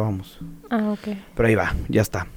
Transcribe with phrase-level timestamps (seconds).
[0.00, 0.38] grabamos.
[0.70, 1.16] Ah, ok.
[1.34, 2.28] Pero ahí va, ya está.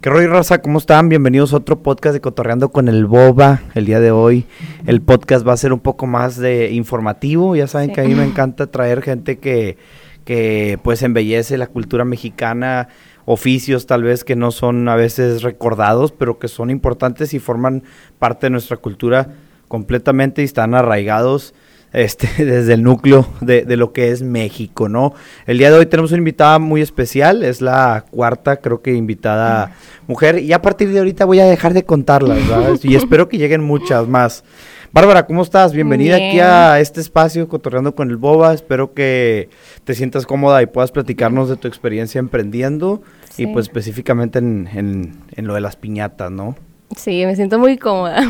[0.00, 0.62] ¿Qué rollo, raza?
[0.62, 1.10] ¿Cómo están?
[1.10, 3.60] Bienvenidos a otro podcast de Cotorreando con el Boba.
[3.74, 4.46] El día de hoy
[4.86, 7.54] el podcast va a ser un poco más de informativo.
[7.56, 7.94] Ya saben Sí.
[7.94, 9.76] que a mí me encanta traer gente que,
[10.24, 12.88] que pues embellece la cultura mexicana,
[13.26, 17.82] oficios tal vez que no son a veces recordados, pero que son importantes y forman
[18.18, 19.34] parte de nuestra cultura
[19.68, 21.52] completamente y están arraigados
[21.92, 25.14] este, desde el núcleo de, de lo que es México, ¿no?
[25.46, 29.72] El día de hoy tenemos una invitada muy especial, es la cuarta, creo que invitada
[30.06, 32.84] mujer, y a partir de ahorita voy a dejar de contarlas, ¿sabes?
[32.84, 34.44] Y espero que lleguen muchas más.
[34.90, 35.74] Bárbara, ¿cómo estás?
[35.74, 38.54] Bienvenida aquí a este espacio, Cotorreando con el Boba.
[38.54, 39.50] Espero que
[39.84, 43.02] te sientas cómoda y puedas platicarnos de tu experiencia emprendiendo
[43.36, 46.56] y pues específicamente en, en- en lo de las piñatas, ¿no?
[46.96, 48.22] Sí, me siento muy cómoda.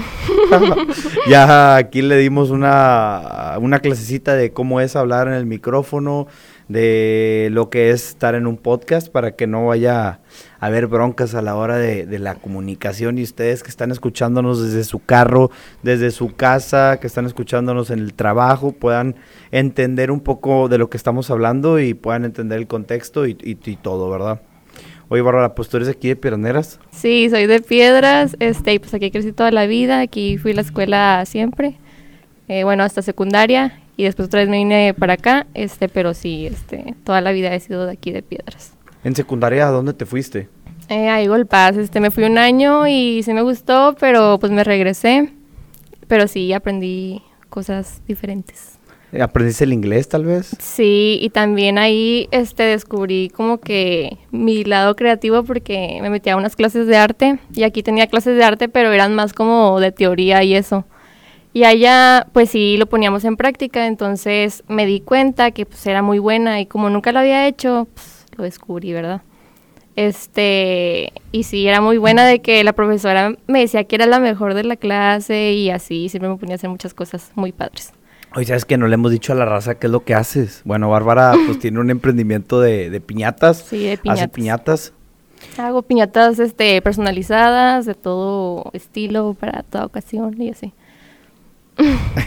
[1.29, 6.27] ya aquí le dimos una, una clasecita de cómo es hablar en el micrófono,
[6.67, 10.21] de lo que es estar en un podcast para que no vaya a
[10.61, 14.99] haber broncas a la hora de, la comunicación y ustedes que están escuchándonos desde su
[14.99, 15.51] carro,
[15.83, 19.15] desde su casa, que están escuchándonos en el trabajo, puedan
[19.51, 23.35] entender un poco de lo que estamos hablando y puedan entender el contexto y
[23.81, 24.43] todo, ¿verdad?
[25.11, 26.79] Oye, Bárbara, pues tú eres aquí de Piraneras.
[26.91, 30.57] Sí, soy de Piedras, este, y pues aquí crecí toda la vida, aquí fui a
[30.57, 31.77] la escuela siempre,
[32.49, 36.47] eh, bueno, hasta secundaria, y después otra vez me vine para acá, este, pero sí,
[36.47, 38.75] este, toda la vida he sido de aquí de Piedras.
[39.03, 40.49] En secundaria, ¿a dónde te fuiste?
[40.91, 44.63] Eh, ahí Golpaz, este, me fui un año y sí me gustó, pero pues me
[44.63, 45.33] regresé,
[46.07, 48.78] pero sí aprendí cosas diferentes.
[49.19, 50.55] ¿Aprendiste el inglés tal vez?
[50.59, 56.37] Sí, y también ahí este descubrí como que mi lado creativo porque me metí a
[56.37, 59.93] unas clases de arte y aquí tenía clases de arte, pero eran más como de
[59.93, 60.85] teoría y eso.
[61.55, 66.03] Y allá pues sí lo poníamos en práctica, entonces me di cuenta que pues era
[66.03, 69.23] muy buena y como nunca lo había hecho, pues lo descubrí, ¿verdad?
[69.97, 74.21] Este, y sí, era muy buena de que la profesora me decía que era la
[74.21, 77.93] mejor de la clase y así, siempre me ponía a hacer muchas cosas muy padres.
[78.35, 80.63] Oye, ¿sabes que no le hemos dicho a la raza qué es lo que haces?
[80.65, 83.59] Bueno, Bárbara pues tiene un emprendimiento de, de piñatas.
[83.69, 84.31] Sí, de Hace piñatas.
[84.31, 84.93] piñatas.
[85.57, 90.73] Hago piñatas este, personalizadas, de todo estilo, para toda ocasión y así.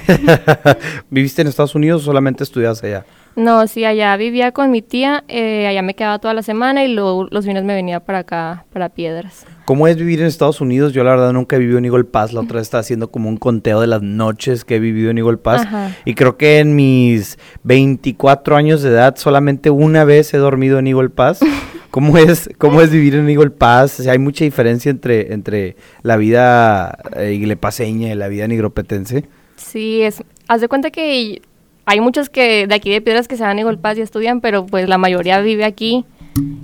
[1.10, 3.06] ¿Viviste en Estados Unidos o solamente estudias allá?
[3.36, 6.94] No, sí, allá vivía con mi tía, eh, allá me quedaba toda la semana y
[6.94, 9.46] luego los fines me venía para acá, para Piedras.
[9.72, 10.92] ¿Cómo es vivir en Estados Unidos?
[10.92, 12.34] Yo la verdad nunca he vivido en Eagle Pass.
[12.34, 15.18] La otra vez estaba haciendo como un conteo de las noches que he vivido en
[15.18, 15.62] Eagle Pass.
[15.62, 15.96] Ajá.
[16.04, 20.88] Y creo que en mis 24 años de edad solamente una vez he dormido en
[20.88, 21.40] Eagle Pass.
[21.90, 24.02] ¿Cómo es, cómo es vivir en Eagle Pass?
[24.02, 29.24] O sea, hay mucha diferencia entre, entre la vida eh, iglepaseña y la vida nigropetense.
[29.56, 31.42] Sí, es, haz de cuenta que
[31.86, 34.42] hay muchos que de aquí de Piedras que se van a Eagle Pass y estudian,
[34.42, 36.04] pero pues la mayoría vive aquí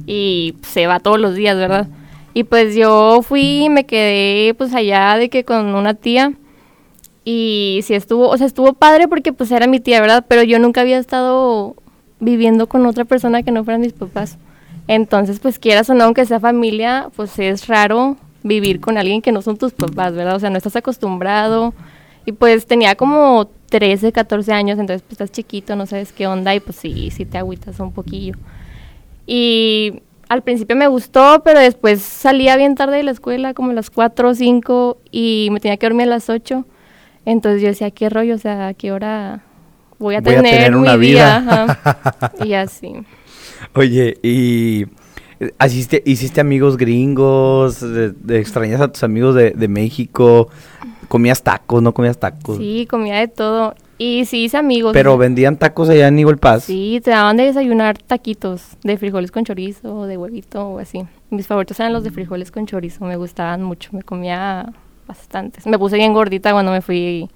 [0.06, 1.88] y se va todos los días, ¿verdad?
[2.38, 6.34] Y pues yo fui y me quedé pues allá de que con una tía
[7.26, 10.24] y sí estuvo, o sea, estuvo padre porque pues era mi tía, ¿verdad?
[10.28, 11.76] Pero yo nunca había estado
[12.20, 14.38] viviendo con otra persona que no fueran mis papás.
[14.88, 19.32] Entonces, pues quieras o no, aunque sea familia, pues es raro vivir con alguien que
[19.32, 20.36] no son tus papás, ¿verdad?
[20.36, 21.74] O sea, no estás acostumbrado.
[22.28, 26.54] Y pues tenía como 13, 14 años, entonces pues estás chiquito, no sabes qué onda
[26.54, 28.36] y pues sí, sí te agüitas un poquillo.
[29.26, 33.74] Y al principio me gustó, pero después salía bien tarde de la escuela, como a
[33.74, 36.66] las 4 o 5, y me tenía que dormir a las 8.
[37.26, 38.36] Entonces yo decía, ¿qué rollo?
[38.36, 39.44] O sea, ¿a qué hora
[40.00, 41.38] voy a Voy a tener, tener mi una vida.
[41.38, 42.32] Ajá.
[42.46, 42.94] y así.
[43.74, 44.86] Oye, y
[45.40, 50.50] eh, hiciste, hiciste amigos gringos, de, de- extrañas a tus amigos de, de México,
[51.08, 52.58] comías tacos, no comías tacos.
[52.58, 53.76] Sí, comía de todo.
[53.98, 54.94] Y sí hice amigos.
[54.94, 56.66] Pero vendían tacos allá en Eagle Pass.
[56.66, 61.04] Sí, te daban de desayunar taquitos de frijoles con chorizo, de huevito o así.
[61.32, 64.72] Mis favoritos eran los de frijoles con chorizo, me gustaban mucho, me comía
[65.08, 65.66] bastantes.
[65.66, 67.30] Me puse bien gordita cuando me fui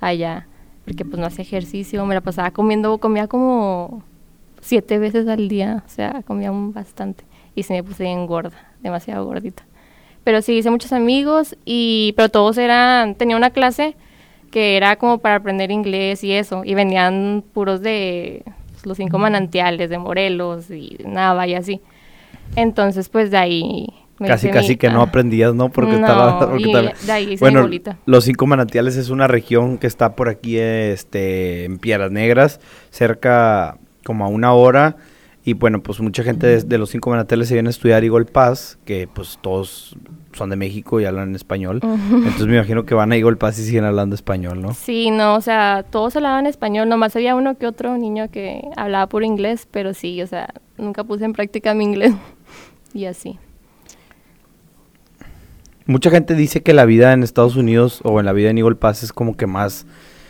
[0.00, 0.46] allá,
[0.84, 4.04] porque pues no hacía ejercicio, me la pasaba comiendo, comía como
[4.60, 7.24] siete veces al día, o sea, comía un bastante.
[7.56, 9.64] Y se me puse bien gorda, demasiado gordita.
[10.24, 13.94] Pero sí, hice muchos amigos, y pero todos eran, tenía una clase
[14.50, 18.42] que era como para aprender inglés y eso, y venían puros de
[18.72, 21.80] pues, los cinco manantiales de Morelos y Nava y así.
[22.56, 23.86] Entonces, pues de ahí...
[24.18, 25.70] me Casi, casi mi- que no aprendías, ¿no?
[25.70, 26.38] Porque No, estaba...
[26.38, 27.96] porque y de ahí hice mi Bueno.
[28.06, 32.60] Los Cinco Manantiales es una región que está por aquí, este, en Piedras Negras,
[32.90, 34.96] cerca como a una hora.
[35.44, 38.24] Y bueno, pues mucha gente de, de los Cinco Manantiales se viene a estudiar Eagle
[38.24, 39.96] Pass, que pues todos
[40.34, 41.80] son de México y hablan español.
[41.82, 44.74] Entonces me imagino que van a Eagle Pass y siguen hablando español, ¿no?
[44.74, 49.08] Sí, no, o sea, todos hablaban español, nomás había uno que otro niño que hablaba
[49.08, 52.14] puro inglés, pero sí, o sea, nunca puse en práctica mi inglés
[52.94, 53.38] y así.
[55.86, 58.76] Mucha gente dice que la vida en Estados Unidos o en la vida en Eagle
[58.76, 59.86] Pass es como que más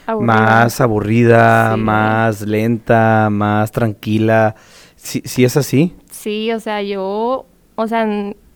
[0.06, 4.56] aburrida, más, aburrida más lenta, más tranquila.
[5.04, 5.94] ¿Sí, ¿Sí es así?
[6.10, 8.06] Sí, o sea, yo, o sea,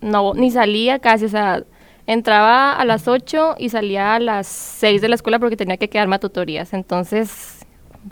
[0.01, 1.63] no, ni salía casi, o sea,
[2.07, 5.91] entraba a las 8 y salía a las 6 de la escuela porque tenía que
[5.91, 6.73] quedarme a tutorías.
[6.73, 7.67] Entonces,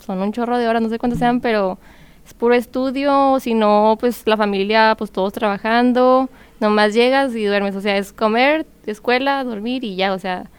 [0.05, 1.79] son un chorro de horas, no sé cuántas sean, pero
[2.27, 6.29] es puro estudio, si no, pues la familia, pues todos trabajando,
[6.59, 10.51] nomás llegas y duermes, o sea, es comer, escuela, dormir y ya, o sea,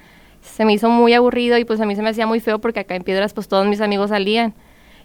[0.43, 2.81] se me hizo muy aburrido y pues a mí se me hacía muy feo porque
[2.81, 4.53] acá en Piedras pues todos mis amigos salían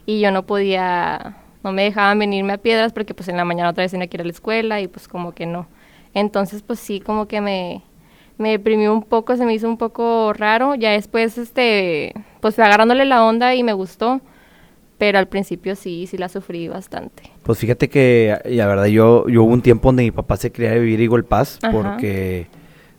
[0.08, 3.70] y yo no podía, no me dejaban venirme a Piedras porque pues en la mañana
[3.70, 5.68] otra vez tenía que ir a la escuela y pues como que no.
[6.14, 7.82] Entonces pues sí, como que me,
[8.38, 10.76] me deprimió un poco, se me hizo un poco raro.
[10.76, 14.22] Ya después, este, pues fui agarrándole la onda y me gustó.
[14.98, 17.24] Pero al principio sí, sí la sufrí bastante.
[17.42, 20.76] Pues fíjate que, la verdad, yo, yo hubo un tiempo donde mi papá se quería
[20.76, 22.48] vivir igual paz porque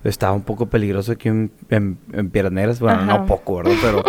[0.05, 1.99] estaba un poco peligroso aquí en, en,
[2.79, 3.73] Bueno, no poco, ¿verdad?
[3.81, 4.05] Pero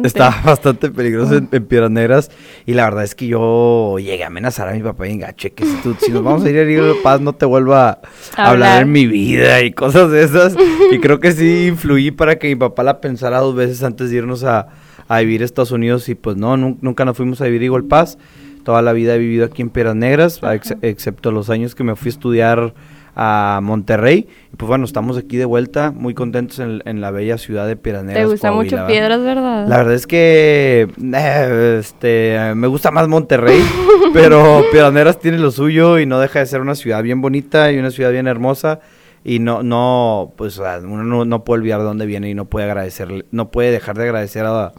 [0.04, 2.20] estaba bastante peligroso en, en,
[2.64, 5.66] Y la verdad es que yo llegué a amenazar a mi papá y engache que
[5.66, 8.00] si, tú, si nos vamos a ir a ir Paz no te vuelva
[8.36, 8.82] a hablar.
[8.82, 10.56] en mi vida y cosas de esas.
[10.90, 14.16] y creo que sí influí para que mi papá la pensara dos veces antes de
[14.16, 14.68] irnos a,
[15.06, 16.08] a vivir a Estados Unidos.
[16.08, 18.16] Y pues no, nunca nos fuimos a vivir igual Paz.
[18.64, 20.40] Toda la vida he vivido aquí en Piedras Negras,
[20.82, 22.74] excepto los años que me fui a estudiar
[23.22, 24.26] a Monterrey.
[24.50, 28.06] Y pues bueno, estamos aquí de vuelta, muy contentos en, la bella ciudad de Piedras
[28.06, 29.68] Te gusta mucho Piedras, ¿verdad?
[29.68, 33.60] La verdad es que eh, este, me gusta más Monterrey,
[34.14, 37.78] pero Piedras tiene lo suyo y no deja de ser una ciudad bien bonita y
[37.78, 38.80] una ciudad bien hermosa.
[39.22, 43.26] Y no, no, pues uno no, puede olvidar de dónde viene y no puede agradecerle,
[43.32, 44.72] no puede dejar de agradecer a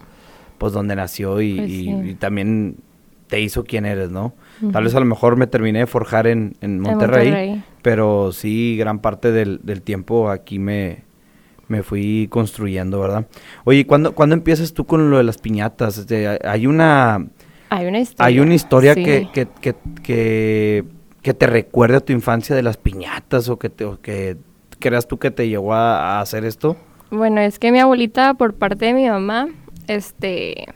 [0.58, 1.70] pues donde nació y, pues
[2.10, 2.76] y también
[3.28, 4.34] te hizo quien eres, ¿no?
[4.72, 9.00] Tal vez a lo mejor me terminé de forjar en, en, Monterrey, pero sí, gran
[9.00, 11.02] parte del, tiempo aquí me,
[11.68, 13.26] me fui construyendo, ¿verdad?
[13.64, 15.98] Oye, ¿cuándo, ¿cuándo empiezas tú con lo de las piñatas?
[15.98, 17.26] Este, hay una...
[17.68, 18.26] Hay una historia.
[18.26, 19.48] Hay una historia que, que,
[20.02, 20.84] que,
[21.22, 24.36] que, te recuerde a tu infancia de las piñatas o que, te, que
[24.78, 26.76] creas tú que te llevó a, a hacer esto.
[27.10, 29.48] Bueno, es que mi abuelita, por parte de mi mamá,
[29.86, 30.66] este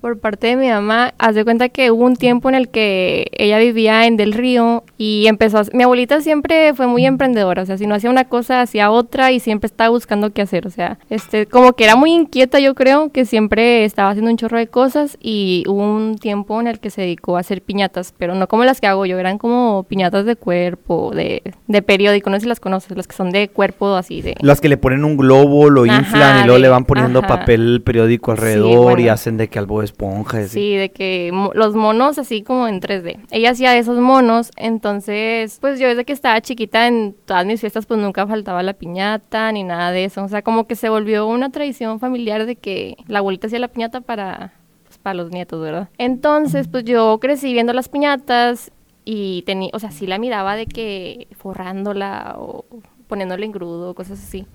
[0.00, 3.26] por parte de mi mamá, haz de cuenta que hubo un tiempo en el que
[3.32, 7.66] ella vivía en Del Río y empezó, a, mi abuelita siempre fue muy emprendedora, o
[7.66, 10.70] sea, si no hacía una cosa, hacía otra y siempre estaba buscando qué hacer, o
[10.70, 14.58] sea, este, como que era muy inquieta yo creo, que siempre estaba haciendo un chorro
[14.58, 18.34] de cosas y hubo un tiempo en el que se dedicó a hacer piñatas, pero
[18.34, 22.36] no como las que hago yo, eran como piñatas de cuerpo, de, de periódico, no
[22.36, 24.36] sé si las conoces, las que son de cuerpo así de...
[24.40, 28.32] Las que le ponen un globo, lo inflan y luego le van poniendo papel periódico
[28.32, 30.46] alrededor y hacen de que algo esponja.
[30.46, 33.20] Sí, de que los monos así como en 3D.
[33.30, 37.86] Ella hacía esos monos, entonces, pues yo desde que estaba chiquita en todas mis fiestas
[37.86, 40.24] pues nunca faltaba la piñata ni nada de eso.
[40.24, 43.68] O sea, como que se volvió una tradición familiar de que la abuelita hacía la
[43.68, 44.52] piñata para,
[44.84, 45.88] pues, para los nietos, ¿verdad?
[45.98, 48.70] Entonces, pues yo crecí viendo las piñatas
[49.04, 52.64] y tenía, o sea, sí la miraba de que forrándola o
[53.06, 54.46] poniéndole en grudo, cosas así.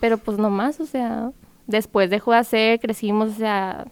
[0.00, 1.32] Pero pues nomás, o sea,
[1.66, 3.86] después dejó de hacer, crecimos, o sea,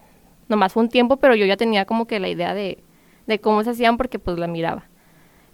[0.48, 2.82] Nomás fue un tiempo, pero yo ya tenía como que la idea de,
[3.26, 4.84] de cómo se hacían porque pues la miraba.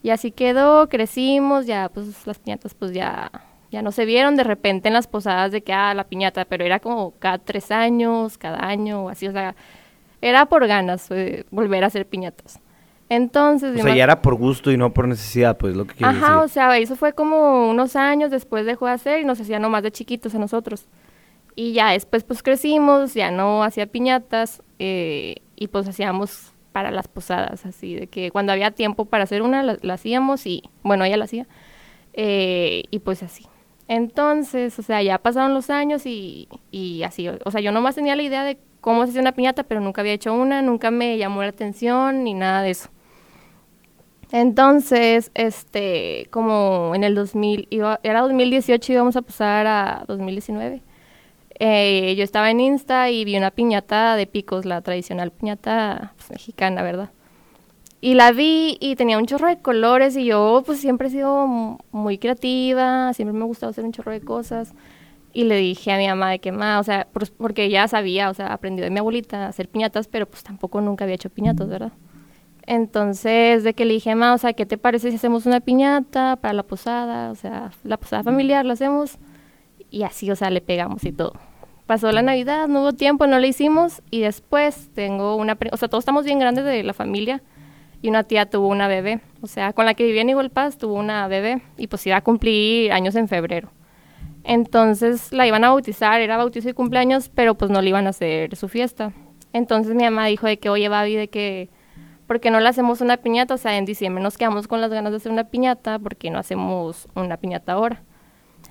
[0.03, 3.31] Y así quedó, crecimos, ya pues las piñatas pues ya,
[3.71, 6.65] ya no se vieron de repente en las posadas de que, ah, la piñata, pero
[6.65, 9.57] era como cada tres años, cada año, o así, o sea,
[10.21, 12.61] era por ganas eh, volver a hacer piñatas.
[13.09, 13.79] Entonces...
[13.79, 16.49] O sea, ya era por gusto y no por necesidad, pues, lo que Ajá, o
[16.49, 19.91] sea, eso fue como unos años después dejó de hacer y nos hacía nomás de
[19.91, 20.87] chiquitos a nosotros.
[21.57, 27.07] Y ya después pues crecimos, ya no hacía piñatas eh, y pues hacíamos para las
[27.09, 31.17] posadas, así de que cuando había tiempo para hacer una la, hacíamos y bueno, ella
[31.17, 31.47] la hacía
[32.15, 33.47] eh, y pues así.
[33.87, 38.17] Entonces, o sea, ya pasaron los años y, y así, o sea, yo nomás tenía
[38.17, 41.17] la idea de cómo se hace una piñata, pero nunca había hecho una, nunca me
[41.19, 42.89] llamó la atención ni nada de eso.
[44.33, 50.83] Entonces, este, como en el 2000, iba, era 2018 y íbamos a pasar a 2019
[51.61, 56.31] eh, yo estaba en Insta y vi una piñata de picos, la tradicional piñata pues,
[56.31, 57.11] mexicana, ¿verdad?
[58.01, 61.79] Y la vi y tenía un chorro de colores y yo pues siempre he sido
[61.91, 64.75] muy creativa, siempre me ha gustado hacer un chorro de cosas.
[65.33, 67.09] Y le dije a mi mamá de que más, o sea,
[67.39, 70.81] porque ella sabía, o sea, aprendió de mi abuelita a hacer piñatas, pero pues tampoco
[70.81, 71.93] nunca había hecho piñatas, ¿verdad?
[72.67, 76.37] Entonces, de que le dije, ma, o sea, ¿qué te parece si hacemos una piñata
[76.37, 77.31] para la posada?
[77.31, 79.19] O sea, la posada familiar la hacemos
[79.95, 81.35] y así, o sea, le pegamos y todo.
[81.87, 85.87] Pasó la Navidad, no hubo tiempo, no le hicimos y después tengo una, o sea,
[85.87, 87.43] todos estamos bien grandes de la familia
[88.03, 89.21] y una tía tuvo una bebé.
[89.41, 92.17] O sea, con la que vivía en Igual Paz tuvo una bebé y pues iba
[92.17, 93.71] a cumplir años en febrero.
[94.43, 98.11] Entonces la iban a bautizar, era bautizo y cumpleaños, pero pues no le iban a
[98.11, 99.13] hacer su fiesta.
[99.53, 101.71] Entonces mi mamá dijo de que, oye, Babi, de que,
[102.27, 103.55] ¿por qué no le hacemos una piñata?
[103.55, 106.31] O sea, en diciembre nos quedamos con las ganas de hacer una piñata, ¿por qué
[106.31, 108.03] no hacemos una piñata ahora?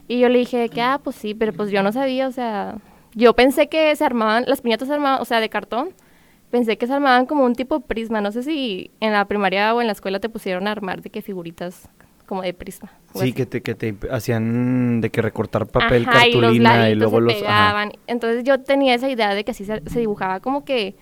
[0.07, 2.77] Y yo le dije que, ah, pues sí, pero pues yo no sabía, o sea,
[3.15, 5.89] yo pensé que se armaban, las piñatas se armaban, o sea, de cartón,
[6.51, 8.21] pensé que se armaban como un tipo prisma.
[8.21, 11.09] No sé si en la primaria o en la escuela te pusieron a armar de
[11.09, 11.89] qué figuritas
[12.25, 12.91] como de prisma.
[13.15, 17.33] Sí, que te, que te hacían de que recortar papel, cartulina y, luego los...
[17.33, 17.93] Pegaban.
[18.07, 20.95] Entonces yo tenía esa idea de que así se, dibujaba como que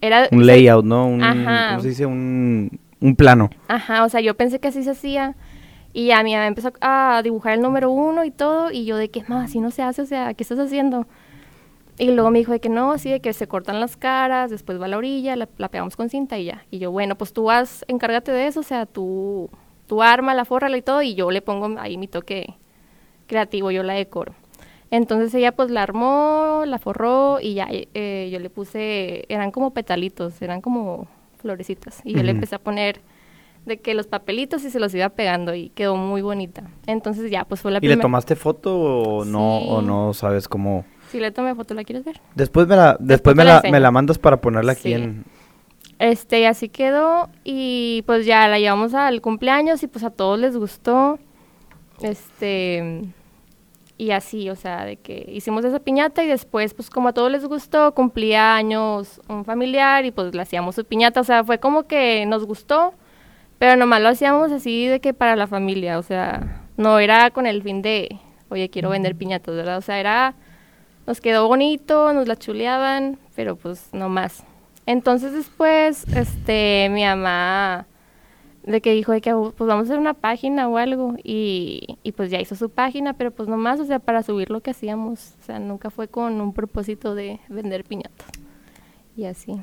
[0.00, 0.28] era...
[0.30, 1.06] Un layout, ¿no?
[1.06, 2.06] Un, ¿Cómo se dice?
[2.06, 3.50] Un, un plano.
[3.68, 5.36] Ajá, o sea, yo pensé que así se hacía.
[5.98, 8.70] Y a mí me empezó a dibujar el número uno y todo.
[8.70, 11.08] Y yo de que, más, así no se hace, o sea, ¿qué estás haciendo?
[11.98, 14.80] Y luego me dijo de que no, así de que se cortan las caras, después
[14.80, 16.64] va a la orilla, la, pegamos con cinta y ya.
[16.70, 19.50] Y yo, bueno, pues tú vas, encárgate de eso, o sea, tú,
[19.88, 22.54] tú arma, la forra y todo, y yo le pongo ahí mi toque
[23.26, 24.34] creativo, yo la decoro.
[24.92, 29.74] Entonces ella pues la armó, la forró y ya eh, yo le puse, eran como
[29.74, 32.02] petalitos, eran como florecitas.
[32.04, 33.00] Y yo le empecé a poner
[33.68, 36.64] de que los papelitos y se los iba pegando y quedó muy bonita.
[36.86, 37.94] Entonces ya, pues fue la primera.
[37.94, 40.84] ¿Y le tomaste foto o no, o no sabes cómo?
[41.10, 42.20] Si le tomé foto, ¿la quieres ver?
[42.34, 45.24] Después me la, después, me, la, me la mandas para ponerla aquí en...
[45.98, 50.38] Este, y así quedó y pues ya la llevamos al cumpleaños y pues a todos
[50.38, 51.18] les gustó.
[52.00, 53.02] Este,
[53.98, 57.32] y así, o sea, de que hicimos esa piñata y después, pues como a todos
[57.32, 61.58] les gustó, cumplía años un familiar y pues le hacíamos su piñata, o sea, fue
[61.58, 62.94] como que nos gustó,
[63.58, 67.46] pero nomás lo hacíamos así de que para la familia, o sea, no era con
[67.46, 69.78] el fin de, oye, quiero vender piñatas, ¿verdad?
[69.78, 70.34] O sea, era
[71.08, 74.44] nos quedó bonito, nos la chuleaban, pero pues no más.
[74.84, 77.86] Entonces después, este, mi mamá,
[78.62, 82.12] de que dijo de que pues vamos a hacer una página o algo, y, y
[82.12, 84.72] pues ya hizo su página, pero pues no más, o sea, para subir lo que
[84.72, 88.28] hacíamos, o sea, nunca fue con un propósito de vender piñatas.
[89.16, 89.58] Y así.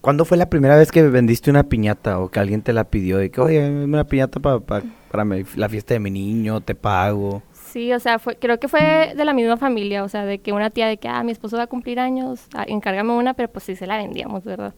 [0.00, 3.18] ¿Cuándo fue la primera vez que vendiste una piñata o que alguien te la pidió?
[3.18, 4.60] De que, oye, una piñata para
[5.08, 5.24] para
[5.56, 7.42] la fiesta de mi niño, te pago.
[7.52, 10.52] Sí, o sea, fue, creo que fue de la misma familia, o sea, de que
[10.52, 13.48] una tía de que, ah, mi esposo va a cumplir años, ah, encárgame una, pero
[13.50, 14.74] pues sí se la vendíamos, ¿verdad?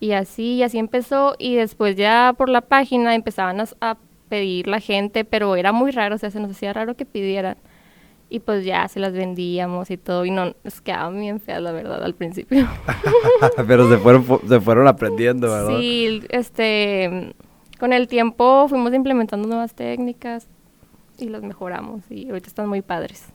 [0.00, 3.96] Y así, y así empezó, y después ya por la página empezaban a,
[4.28, 7.56] pedir la gente, pero era muy raro, o sea, se nos hacía raro que pidieran.
[8.34, 11.70] Y pues ya se las vendíamos y todo, y no, nos quedaban bien feas, la
[11.70, 12.66] verdad, al principio.
[13.68, 15.78] pero se fueron, se fueron aprendiendo, ¿verdad?
[15.78, 17.32] Sí, este,
[17.78, 20.48] con el tiempo fuimos implementando nuevas técnicas
[21.16, 23.26] y los mejoramos y ahorita están muy padres,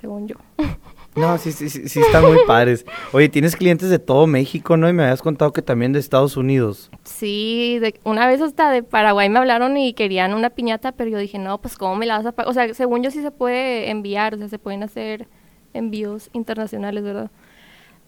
[0.00, 0.36] según yo.
[1.14, 2.86] No, sí, sí, sí, sí están muy padres.
[3.12, 4.88] Oye, tienes clientes de todo México, ¿no?
[4.88, 6.90] Y me habías contado que también de Estados Unidos.
[7.04, 11.18] Sí, de, una vez hasta de Paraguay me hablaron y querían una piñata, pero yo
[11.18, 12.50] dije, no, pues ¿cómo me la vas a pagar?
[12.50, 15.26] O sea, según yo sí se puede enviar, o sea, se pueden hacer
[15.74, 17.30] envíos internacionales, ¿verdad?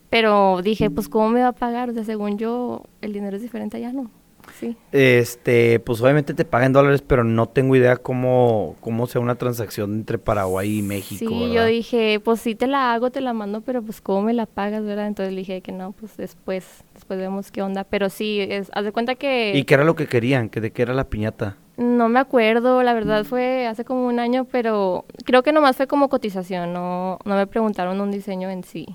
[0.09, 1.91] Pero dije, pues ¿cómo me va a pagar?
[1.91, 4.11] O sea, según yo, el dinero es diferente allá, ¿no?
[4.59, 4.77] Sí.
[4.93, 9.95] Este, pues obviamente te pagan dólares, pero no tengo idea cómo, cómo sea una transacción
[9.95, 11.31] entre Paraguay y México.
[11.31, 14.35] Sí, yo dije, pues sí te la hago, te la mando, pero pues cómo me
[14.35, 15.07] la pagas, ¿verdad?
[15.07, 17.85] Entonces le dije que no, pues después, después vemos qué onda.
[17.85, 19.53] Pero sí, es, haz de cuenta que...
[19.55, 20.49] ¿Y qué era lo que querían?
[20.49, 21.57] ¿Que ¿De qué era la piñata?
[21.77, 25.87] No me acuerdo, la verdad fue hace como un año, pero creo que nomás fue
[25.87, 28.87] como cotización, no, no me preguntaron un diseño en sí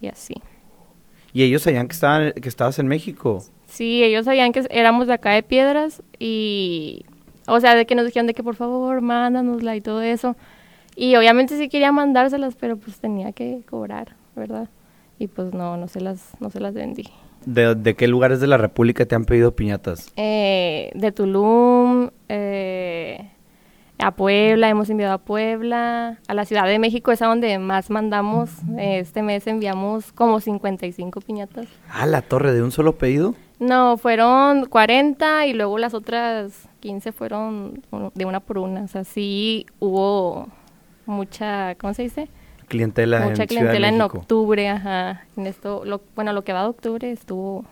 [0.00, 0.34] y así.
[1.32, 3.44] ¿Y ellos sabían que, estaban, que estabas en México?
[3.74, 7.04] Sí, ellos sabían que éramos de acá de Piedras y,
[7.48, 10.36] o sea, de que nos dijeron de que por favor, mándanosla y todo eso.
[10.94, 14.68] Y obviamente sí quería mandárselas, pero pues tenía que cobrar, ¿verdad?
[15.18, 17.10] Y pues no, no se las, no se las vendí.
[17.46, 20.12] ¿De, de qué lugares de la República te han pedido piñatas?
[20.14, 23.28] Eh, de Tulum, eh,
[23.98, 27.90] a Puebla, hemos enviado a Puebla, a la Ciudad de México es a donde más
[27.90, 28.50] mandamos.
[28.78, 31.66] Este mes enviamos como 55 piñatas.
[31.90, 33.34] ¿A la torre de un solo pedido?
[33.58, 37.82] No, fueron 40 y luego las otras 15 fueron
[38.14, 38.82] de una por una.
[38.82, 40.48] O sea, sí hubo
[41.06, 42.28] mucha, ¿cómo se dice?
[42.66, 45.24] Clientela mucha clientela en octubre, ajá.
[45.36, 47.64] En esto, lo, bueno, lo que va de octubre estuvo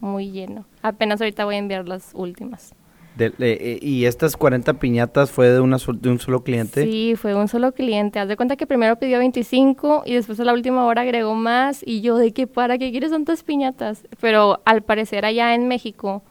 [0.00, 0.66] muy lleno.
[0.82, 2.74] Apenas ahorita voy a enviar las últimas.
[3.18, 6.84] Eh, ¿Y estas 40 piñatas fue de, una, de un solo cliente?
[6.84, 8.18] Sí, fue un solo cliente.
[8.18, 11.82] Haz de cuenta que primero pidió 25 y después a la última hora agregó más
[11.84, 14.06] y yo de que para qué quieres tantas piñatas.
[14.20, 16.22] Pero al parecer allá en México,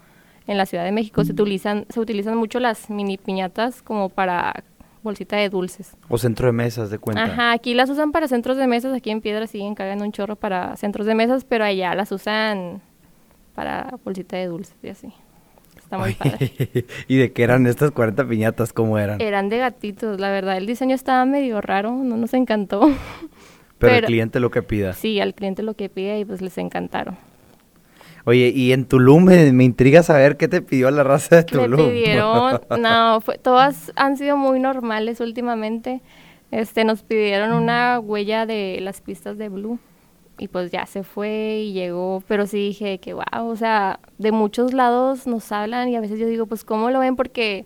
[0.47, 4.63] en la Ciudad de México, se utilizan, se utilizan mucho las mini piñatas como para
[5.01, 5.95] bolsita de dulces.
[6.09, 7.23] O centro de mesas, de cuenta.
[7.23, 10.35] Ajá, aquí las usan para centros de mesas, aquí en Piedra siguen cargando un chorro
[10.35, 12.81] para centros de mesas, pero allá las usan
[13.53, 15.13] para bolsita de dulces y así.
[15.95, 16.85] Está muy padre.
[17.07, 18.73] ¿Y de qué eran estas 40 piñatas?
[18.73, 19.21] ¿Cómo eran?
[19.21, 20.57] Eran de gatitos, la verdad.
[20.57, 22.91] El diseño estaba medio raro, no nos encantó.
[23.77, 24.93] Pero, el cliente lo que pida.
[24.93, 27.17] Sí, al cliente lo que pide y pues les encantaron.
[28.23, 31.87] Oye, y en Tulum me, me, intriga saber qué te pidió la raza de Tulum.
[31.87, 36.01] Me pidieron, no, fue, todas han sido muy normales últimamente.
[36.51, 39.79] Este, nos pidieron una huella de las pistas de Blue
[40.37, 44.31] y pues ya se fue y llegó, pero sí dije que wow, o sea, de
[44.31, 47.65] muchos lados nos hablan y a veces yo digo, pues cómo lo ven porque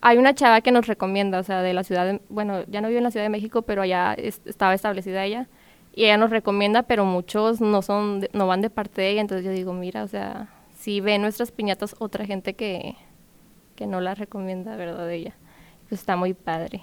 [0.00, 2.88] hay una chava que nos recomienda, o sea, de la ciudad, de, bueno, ya no
[2.88, 5.48] vive en la Ciudad de México, pero allá estaba establecida ella
[5.94, 9.44] y ella nos recomienda, pero muchos no son, no van de parte de ella, entonces
[9.44, 12.96] yo digo, mira, o sea, si ve nuestras piñatas otra gente que,
[13.76, 15.06] que no la recomienda, ¿verdad?
[15.06, 15.34] De ella,
[15.88, 16.82] pues está muy padre.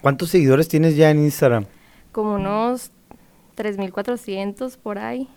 [0.00, 1.66] ¿Cuántos seguidores tienes ya en Instagram?
[2.12, 2.92] Como unos
[3.56, 5.28] 3.400 por ahí.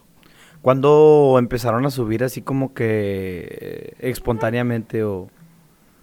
[0.62, 5.30] ¿Cuándo empezaron a subir así como que eh, espontáneamente o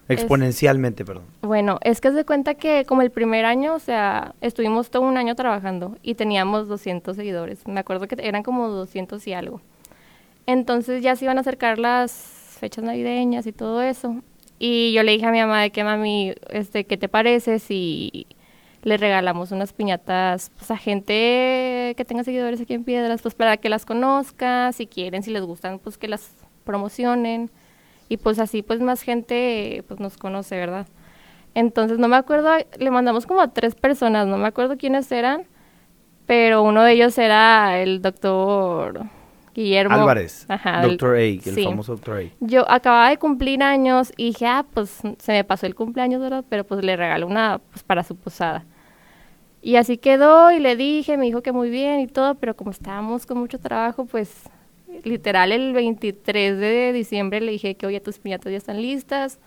[0.08, 1.24] exponencialmente, perdón?
[1.42, 5.18] Bueno, es que se cuenta que como el primer año, o sea, estuvimos todo un
[5.18, 7.66] año trabajando y teníamos 200 seguidores.
[7.66, 9.60] Me acuerdo que eran como 200 y algo.
[10.46, 12.12] Entonces ya se iban a acercar las
[12.58, 14.22] fechas navideñas y todo eso.
[14.58, 18.26] Y yo le dije a mi mamá de que mami, este, ¿qué te parece si
[18.82, 23.56] le regalamos unas piñatas pues, a gente que tenga seguidores aquí en Piedras, pues para
[23.56, 26.30] que las conozca, si quieren, si les gustan, pues que las
[26.64, 27.50] promocionen
[28.08, 30.86] y pues así pues más gente pues nos conoce, ¿verdad?
[31.54, 35.46] Entonces no me acuerdo, le mandamos como a tres personas, no me acuerdo quiénes eran,
[36.26, 39.06] pero uno de ellos era el doctor
[39.56, 42.22] Guillermo Álvarez, Ajá, Doctor A, el famoso Doctor A.
[42.40, 46.44] Yo acababa de cumplir años y dije, ah, pues se me pasó el cumpleaños, ¿verdad?
[46.48, 48.66] Pero pues le regalé una pues, para su posada.
[49.62, 52.70] Y así quedó y le dije, me dijo que muy bien y todo, pero como
[52.70, 54.44] estábamos con mucho trabajo, pues
[55.04, 59.38] literal el 23 de diciembre le dije que, oye, tus piñatas ya están listas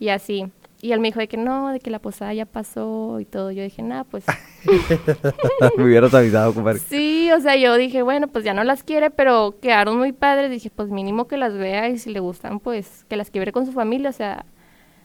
[0.00, 0.50] y así.
[0.84, 3.50] Y él me dijo de que no, de que la posada ya pasó y todo.
[3.50, 4.26] Yo dije, nada, pues.
[5.78, 6.78] me hubieras avisado, compadre.
[6.78, 10.50] Sí, o sea, yo dije, bueno, pues ya no las quiere, pero quedaron muy padres.
[10.50, 13.64] Dije, pues mínimo que las vea y si le gustan, pues que las quiebre con
[13.64, 14.10] su familia.
[14.10, 14.44] O sea,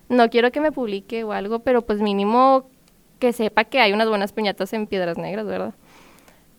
[0.10, 2.70] no quiero que me publique o algo, pero pues mínimo
[3.18, 5.76] que sepa que hay unas buenas piñatas en Piedras Negras, ¿verdad?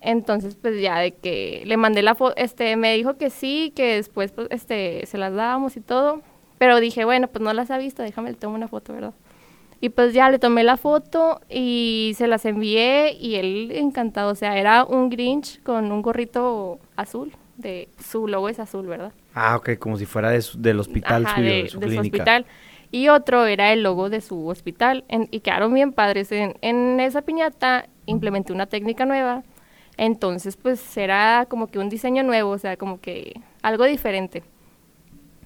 [0.01, 3.97] Entonces, pues ya de que le mandé la foto, este, me dijo que sí, que
[3.97, 6.23] después, pues, este, se las dábamos y todo.
[6.61, 9.15] Pero dije, bueno, pues no las ha visto, déjame le tomo una foto, ¿verdad?
[9.81, 14.35] Y pues ya le tomé la foto y se las envié y él encantado, o
[14.35, 19.15] sea, era un Grinch con un gorrito azul, de su logo es azul, ¿verdad?
[19.33, 22.45] Ah, ok, como si fuera de del hospital suyo, de, su, hospital.
[22.91, 26.31] Y otro era el logo de su hospital y quedaron bien padres.
[26.31, 29.45] En, en esa piñata implementé una técnica nueva,
[29.97, 34.43] entonces pues era como que un diseño nuevo, o sea, como que algo diferente.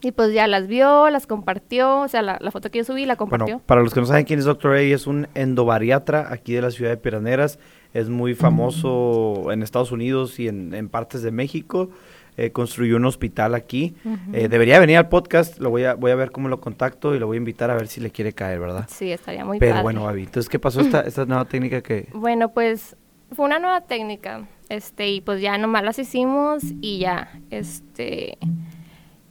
[0.04, 3.16] Y pues ya las vio, las compartió, o sea, la, foto que yo subí la
[3.16, 3.46] compartió.
[3.46, 4.74] Bueno, para los que no saben quién es Dr.
[4.76, 7.58] A, es un endobariatra aquí de la ciudad de Piraneras.
[7.94, 11.90] Es muy famoso en Estados Unidos y en, partes de México.
[12.36, 13.94] Eh, construyó un hospital aquí.
[14.32, 17.18] Eh, debería venir al podcast, lo voy a, voy a ver cómo lo contacto y
[17.18, 18.86] lo voy a invitar a ver si le quiere caer, ¿verdad?
[18.90, 22.08] Sí, estaría muy Pero bueno, Babi, entonces, ¿qué pasó esta, esta nueva técnica que...?
[22.12, 22.96] Bueno, pues
[23.30, 28.36] fue una nueva técnica, este, y pues ya nomás las hicimos y ya, este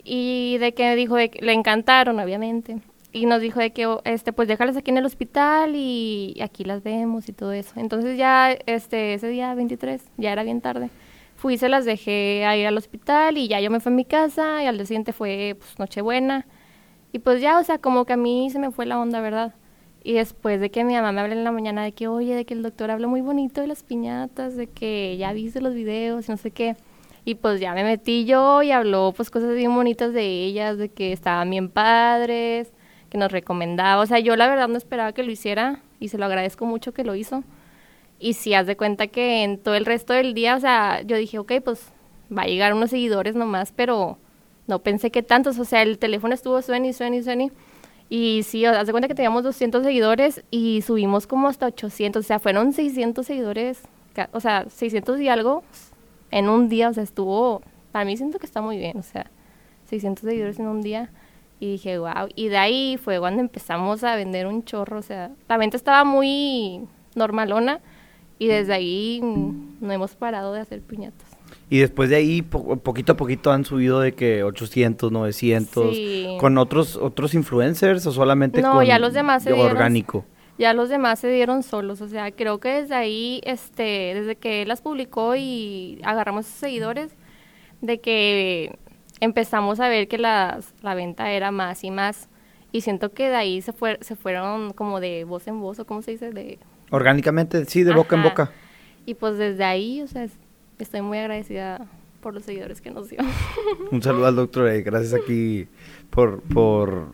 [0.04, 2.80] y de que dijo de que le encantaron, obviamente.
[3.12, 6.84] Y nos dijo de que, este, pues déjalas aquí en el hospital y aquí las
[6.84, 7.74] vemos y todo eso.
[7.76, 10.90] Entonces ya, este, ese día 23, ya era bien tarde,
[11.36, 14.06] fui, se las dejé a ir al hospital y ya yo me fui a mi
[14.06, 16.48] casa y al día siguiente fue, pues, Nochebuena.
[17.12, 19.54] Y pues ya, o sea, como que a mí se me fue la onda, ¿verdad?
[20.04, 22.46] Y después de que mi mamá me habló en la mañana de que, oye, de
[22.46, 26.28] que el doctor habla muy bonito de las piñatas, de que ya viste los videos
[26.28, 26.76] y no sé qué
[27.26, 30.90] y pues ya me metí yo y habló pues cosas bien bonitas de ellas, de
[30.90, 32.72] que estaban bien padres,
[33.10, 34.02] que nos recomendaba.
[34.02, 36.94] O sea, yo la verdad no esperaba que lo hiciera y se lo agradezco mucho
[36.94, 37.44] que lo hizo.
[38.20, 41.18] Y si haz de cuenta que en todo el resto del día, o sea, yo
[41.18, 41.92] dije, ok, pues
[42.36, 44.18] va a llegar unos seguidores nomás, pero
[44.68, 45.60] no pensé que tantos.
[45.60, 47.52] O sea, el teléfono estuvo suene y suene suene.
[48.10, 52.24] Y sí, haz de cuenta que teníamos 200 seguidores y subimos como hasta 800.
[52.24, 53.82] O sea, fueron 600 seguidores,
[54.32, 55.64] o sea, 600 y algo
[56.34, 59.30] en un día, o sea, estuvo, para mí siento que está muy bien, o sea,
[59.86, 61.12] 600 seguidores en un día.
[61.60, 62.28] Y dije, wow.
[62.36, 66.04] Y de ahí fue cuando empezamos a vender un chorro, o sea, la venta estaba
[66.04, 66.82] muy
[67.16, 67.80] normalona
[68.40, 71.30] y desde ahí no hemos parado de hacer piñatas.
[71.70, 75.98] Y después de ahí, poquito a poquito han subido de que 800, 900,
[76.40, 80.26] con otros otros influencers o solamente no, con ya los demás orgánico
[80.58, 83.84] ya los demás se dieron solos, o sea, creo que desde ahí, este,
[84.16, 87.16] desde que él las publicó y agarramos esos seguidores,
[87.82, 88.76] de que
[89.20, 92.30] empezamos a ver que las, la venta era más y más.
[92.72, 95.86] Y siento que de ahí se, fue, se fueron como de voz en voz, o
[95.86, 96.58] cómo se dice, de...
[96.90, 98.52] Orgánicamente, sí, de boca en boca.
[99.06, 100.38] Y pues desde ahí, o sea, es-
[100.80, 101.86] estoy muy agradecida
[102.22, 103.20] por los seguidores que nos dio.
[103.92, 105.68] Un saludo al doctor, eh, gracias aquí
[106.10, 107.10] por, por,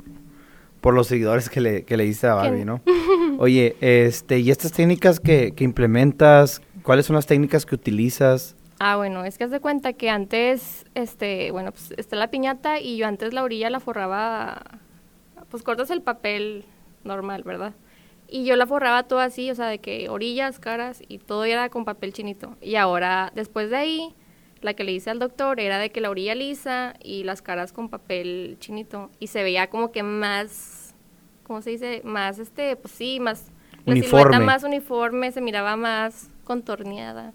[0.81, 2.81] por los seguidores que le, que le diste a Barbie, ¿no?
[3.41, 8.57] Oye, este, ¿y estas técnicas que, que implementas, cuáles son las técnicas que utilizas?
[8.79, 12.81] Ah, bueno, es que haz de cuenta que antes, este, bueno, pues está la piñata
[12.81, 14.61] y yo antes la orilla la forraba,
[15.49, 16.65] pues cortas el papel
[17.05, 17.75] normal, ¿verdad?
[18.27, 21.69] Y yo la forraba todo así, o sea, de que orillas, caras y todo era
[21.69, 22.57] con papel chinito.
[22.59, 24.15] Y ahora, después de ahí,
[24.59, 27.71] la que le hice al doctor era de que la orilla lisa y las caras
[27.71, 29.11] con papel chinito.
[29.17, 30.78] Y se veía como que más,
[31.49, 32.01] ¿cómo se dice?
[32.05, 33.47] Más, este, pues sí, más...
[33.85, 34.19] La Uniforme.
[34.23, 37.33] silueta más uniforme, se miraba más contorneada.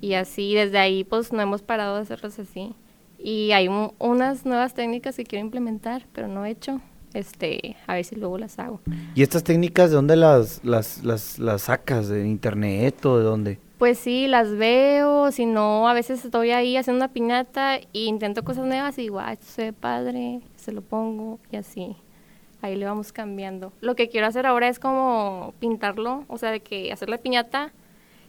[0.00, 2.74] Y así, desde ahí, pues no hemos parado de hacerlos así.
[3.18, 6.80] Y hay un- unas nuevas técnicas que quiero implementar, pero no he hecho.
[7.12, 8.80] Este, a ver si luego las hago.
[9.14, 12.08] ¿Y estas técnicas de dónde las, las, las, las sacas?
[12.08, 13.58] ¿De internet o de dónde?
[13.76, 18.42] Pues sí, las veo, si no, a veces estoy ahí haciendo una piñata e intento
[18.44, 21.96] cosas nuevas y digo, ah, esto se ve padre, se lo pongo y así.
[22.62, 23.72] Ahí le vamos cambiando.
[23.80, 27.72] Lo que quiero hacer ahora es como pintarlo, o sea, de que hacer la piñata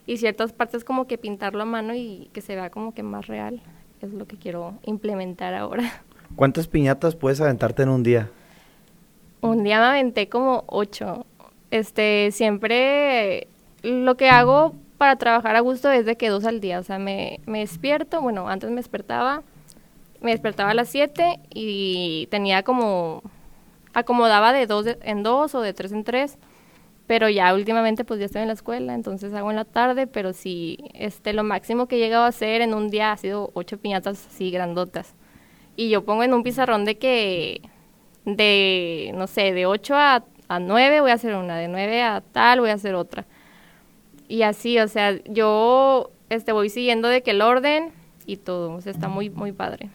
[0.07, 3.27] y ciertas partes como que pintarlo a mano y que se vea como que más
[3.27, 3.61] real.
[4.01, 5.83] Es lo que quiero implementar ahora.
[6.35, 8.29] ¿Cuántas piñatas puedes aventarte en un día?
[9.41, 11.27] Un día me aventé como ocho.
[11.69, 13.47] Este, siempre
[13.83, 16.79] lo que hago para trabajar a gusto es de que dos al día.
[16.79, 19.43] O sea, me, me despierto, bueno, antes me despertaba,
[20.21, 23.21] me despertaba a las siete y tenía como,
[23.93, 26.37] acomodaba de dos en dos o de tres en tres.
[27.05, 30.31] Pero ya últimamente pues ya estoy en la escuela, entonces hago en la tarde, pero
[30.31, 33.77] sí, este, lo máximo que he llegado a hacer en un día ha sido ocho
[33.77, 35.13] piñatas así grandotas.
[35.75, 37.61] Y yo pongo en un pizarrón de que
[38.25, 42.21] de, no sé, de 8 a, a 9 voy a hacer una, de 9 a
[42.21, 43.25] tal voy a hacer otra.
[44.27, 47.91] Y así, o sea, yo este, voy siguiendo de que el orden
[48.25, 49.89] y todo, o sea, está muy, muy padre.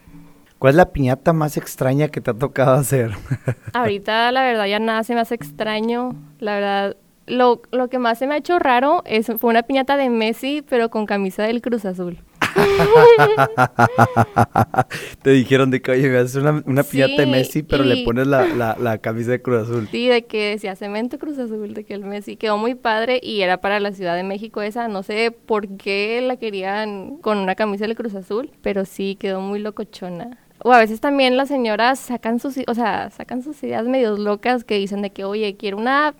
[0.58, 3.12] ¿Cuál es la piñata más extraña que te ha tocado hacer?
[3.74, 6.96] Ahorita, la verdad, ya nada se me hace extraño, la verdad.
[7.26, 10.64] Lo, lo que más se me ha hecho raro es, fue una piñata de Messi,
[10.68, 12.18] pero con camisa del Cruz Azul.
[15.22, 18.26] te dijeron de que, oye, me haces una, una piñata de Messi, pero le pones
[18.26, 19.86] la, la, la camisa de Cruz Azul.
[19.92, 23.42] Sí, de que decía Cemento Cruz Azul, de que el Messi quedó muy padre y
[23.42, 24.88] era para la Ciudad de México esa.
[24.88, 29.40] No sé por qué la querían con una camisa del Cruz Azul, pero sí quedó
[29.40, 30.38] muy locochona.
[30.64, 34.64] O a veces también las señoras sacan sus, o sea, sacan sus ideas medio locas
[34.64, 36.14] que dicen de que, oye, quiero una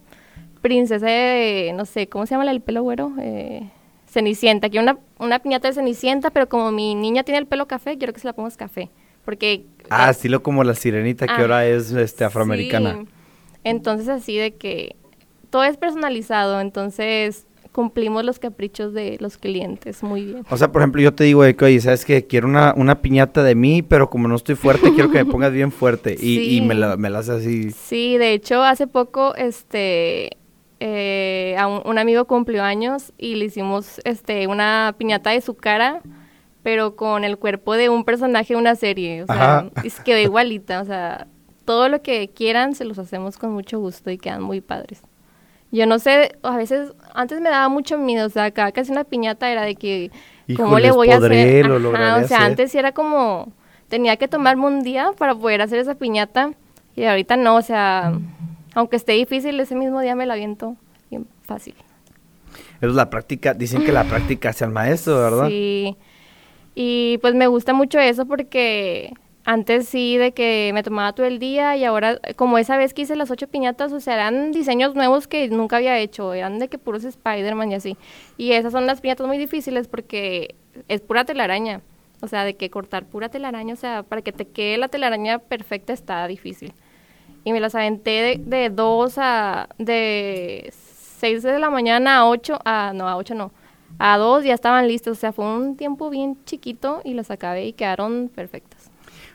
[0.63, 3.13] princesa de, no sé, ¿cómo se llama la del pelo güero?
[3.21, 3.69] Eh,
[4.07, 4.69] Cenicienta.
[4.71, 8.13] Quiero una, una piñata de Cenicienta, pero como mi niña tiene el pelo café, quiero
[8.13, 8.91] que se la pongas café.
[9.25, 9.65] Porque...
[9.91, 13.01] Ah, la- estilo como la sirenita que Ah, ahora es este, afroamericana.
[13.03, 13.09] Sí.
[13.65, 14.97] Entonces así de que
[15.51, 17.47] todo es personalizado, entonces
[17.79, 20.45] cumplimos los caprichos de los clientes muy bien.
[20.51, 22.27] O sea, por ejemplo, yo te digo de que, oye, ¿sabes qué?
[22.27, 25.53] Quiero una, una piñata de mí, pero como no estoy fuerte, quiero que me pongas
[25.53, 26.17] bien fuerte.
[26.21, 27.71] Y, me la, me la haces así.
[27.71, 30.39] Sí, de hecho hace poco este
[30.81, 35.55] eh, a un, un amigo cumplió años y le hicimos este una piñata de su
[35.55, 36.03] cara,
[36.65, 40.83] pero con el cuerpo de un personaje de una serie, o sea, se quedó igualita,
[40.83, 41.29] o sea,
[41.65, 45.01] todo lo que quieran se los hacemos con mucho gusto y quedan muy padres.
[45.71, 48.93] Yo no sé, a veces, antes me daba mucho miedo, o sea, cada que hacía
[48.93, 50.11] una piñata era de que,
[50.53, 51.67] ¿cómo le Híjoles, voy a hacer?
[51.67, 52.47] ¿Lo Ajá, lograré o sea, hacer?
[52.47, 53.53] antes era como,
[53.89, 56.53] tenía que tomarme un día para poder hacer esa piñata,
[56.97, 58.13] y ahorita no, o sea,
[58.75, 60.77] aunque esté difícil, ese mismo día me la aviento
[61.11, 61.75] bien fácil.
[62.81, 65.49] Es la práctica, dicen que la práctica hace al maestro, ¿verdad?
[65.49, 65.97] Sí,
[66.75, 69.13] y pues me gusta mucho eso porque
[69.49, 73.01] antes sí de que me tomaba todo el día y ahora como esa vez que
[73.01, 76.69] hice las ocho piñatas, o sea, eran diseños nuevos que nunca había hecho, eran de
[76.69, 77.97] que puros Spider-Man y así.
[78.37, 80.55] Y esas son las piñatas muy difíciles porque
[80.89, 81.81] es pura telaraña,
[82.21, 85.39] o sea, de que cortar pura telaraña, o sea, para que te quede la telaraña
[85.39, 86.75] perfecta está difícil.
[87.43, 92.59] Y me las aventé de, de dos a, de seis de la mañana a ocho,
[92.67, 93.53] a, no, a ocho no,
[93.99, 97.65] a dos ya estaban listos, o sea, fue un tiempo bien chiquito y las acabé
[97.65, 98.91] y quedaron perfectas.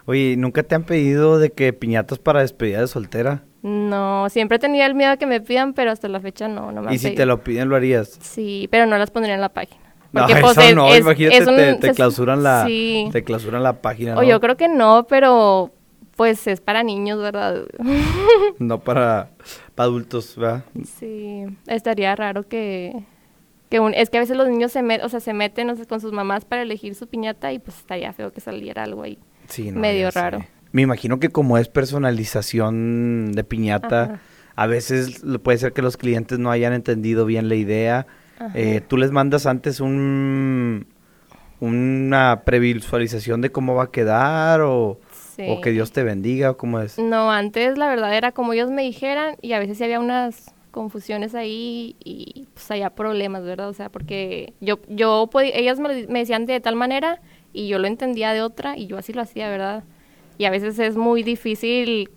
[0.05, 3.43] Oye, ¿nunca te han pedido de que piñatas para despedida de soltera?
[3.61, 6.81] No, siempre tenía el miedo a que me pidan, pero hasta la fecha no, no
[6.81, 7.17] me han Y si pedido.
[7.21, 8.17] te lo piden, lo harías.
[8.21, 9.79] Sí, pero no las pondría en la página.
[10.13, 13.09] No, pues, eso es- no, es- imagínate, es un- te, clausuran la, Sí.
[13.11, 14.23] te clausuran la página, O ¿no?
[14.23, 15.71] yo creo que no, pero
[16.15, 17.63] pues es para niños, ¿verdad?
[18.59, 19.31] No para,
[19.73, 20.65] para adultos, ¿verdad?
[20.99, 22.93] Sí, estaría raro que,
[23.69, 25.75] que un- es que a veces los niños se, met- o sea, se meten o
[25.75, 29.01] sea, con sus mamás para elegir su piñata y pues estaría feo que saliera algo
[29.01, 29.17] ahí.
[29.47, 30.19] Sí, no, medio sé.
[30.19, 30.45] raro.
[30.71, 34.19] Me imagino que como es personalización de piñata, Ajá.
[34.55, 38.07] a veces puede ser que los clientes no hayan entendido bien la idea.
[38.55, 40.87] Eh, Tú les mandas antes un
[41.59, 44.99] una previsualización de cómo va a quedar o,
[45.35, 45.45] Sí.
[45.47, 46.99] o que Dios te bendiga o cómo es.
[46.99, 50.53] No, antes la verdad era como ellos me dijeran y a veces sí había unas
[50.71, 53.69] confusiones ahí y pues había problemas, ¿verdad?
[53.69, 57.21] O sea, porque yo, yo ellas me decían de tal manera
[57.53, 59.83] y yo lo entendía de otra y yo así lo hacía, ¿verdad?
[60.37, 62.09] Y a veces es muy difícil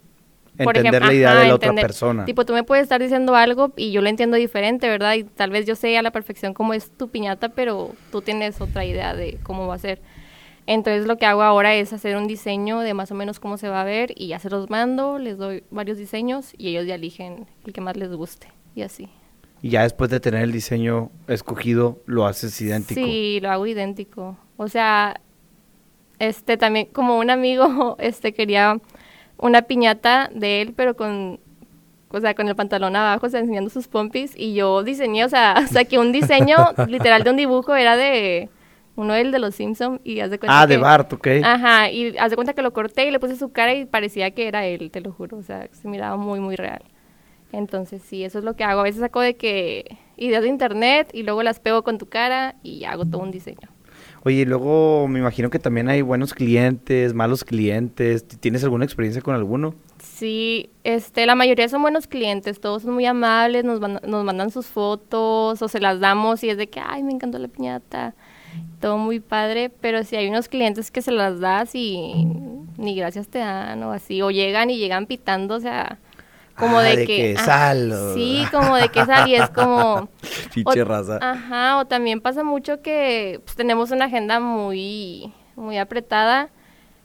[0.65, 1.87] por Entender ejemplo, la idea ajá, de la otra entender.
[1.87, 2.25] persona.
[2.25, 5.15] Tipo, tú me puedes estar diciendo algo y yo lo entiendo diferente, ¿verdad?
[5.15, 8.61] Y tal vez yo sé a la perfección cómo es tu piñata, pero tú tienes
[8.61, 10.01] otra idea de cómo va a ser.
[10.67, 13.69] Entonces lo que hago ahora es hacer un diseño de más o menos cómo se
[13.69, 16.97] va a ver y ya se los mando, les doy varios diseños y ellos ya
[16.97, 19.09] eligen el que más les guste y así.
[19.63, 23.01] Y ya después de tener el diseño escogido, lo haces idéntico.
[23.01, 24.37] Sí, lo hago idéntico.
[24.57, 25.21] O sea,
[26.19, 28.79] este también como un amigo este quería
[29.39, 31.41] una piñata de él, pero con
[32.09, 35.29] o sea, con el pantalón abajo, o sea, enseñando sus pompis y yo diseñé, o
[35.29, 36.57] sea, saqué un diseño
[36.89, 38.49] literal de un dibujo, era de
[38.95, 41.29] uno del de los Simpson y haz de cuenta Ah, de Bart, ok.
[41.45, 44.31] Ajá, y haz de cuenta que lo corté y le puse su cara y parecía
[44.31, 46.83] que era él, te lo juro, o sea, se miraba muy, muy real.
[47.53, 48.81] Entonces, sí, eso es lo que hago.
[48.81, 52.57] A veces saco de que ideas de internet y luego las pego con tu cara
[52.63, 53.69] y hago todo un diseño.
[54.27, 58.27] Oye, y luego me imagino que también hay buenos clientes, malos clientes.
[58.27, 59.77] ¿Tienes alguna experiencia con alguno?
[60.03, 64.51] Sí, este, la mayoría son buenos clientes, todos son muy amables, nos, van- nos mandan
[64.51, 68.17] sus fotos o se las damos y es de que, ay, me encantó la piñata,
[68.81, 72.27] todo muy padre, pero si hay unos clientes que se las das y
[72.79, 76.01] ni gracias te dan o así, o llegan y llegan pitando, o sea,
[76.57, 77.17] como Ah, de, de que...
[77.17, 80.09] que ah, sal, Sí, como de que sal y es como...
[80.55, 81.19] Pinche raza.
[81.21, 86.49] Ajá, o también pasa mucho que pues, tenemos una agenda muy, muy apretada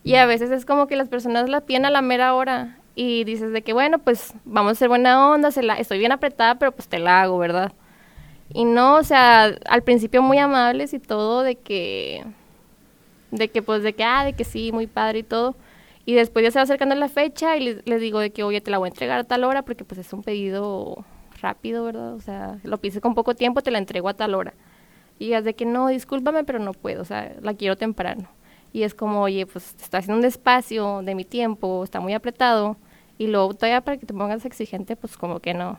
[0.04, 3.24] y a veces es como que las personas la piden a la mera hora y
[3.24, 6.56] dices de que bueno, pues vamos a hacer buena onda, se la, estoy bien apretada,
[6.56, 7.72] pero pues te la hago, ¿verdad?
[8.54, 12.26] Y no, o sea, al principio muy amables y todo de que,
[13.32, 15.56] de que pues de que, ah, de que sí, muy padre y todo.
[16.06, 18.60] Y después ya se va acercando la fecha y les, les digo de que, oye,
[18.62, 21.06] te la voy a entregar a tal hora porque pues es un pedido
[21.42, 22.14] rápido, ¿verdad?
[22.16, 24.54] O sea, lo pides con poco tiempo, te la entrego a tal hora.
[25.20, 28.28] Y es de que no, discúlpame, pero no puedo, o sea, la quiero temprano.
[28.74, 32.14] Y es como, oye, pues te estoy haciendo un despacio de mi tiempo, está muy
[32.14, 32.78] apretado.
[33.18, 35.78] Y luego todavía para que te pongas exigente, pues como que no.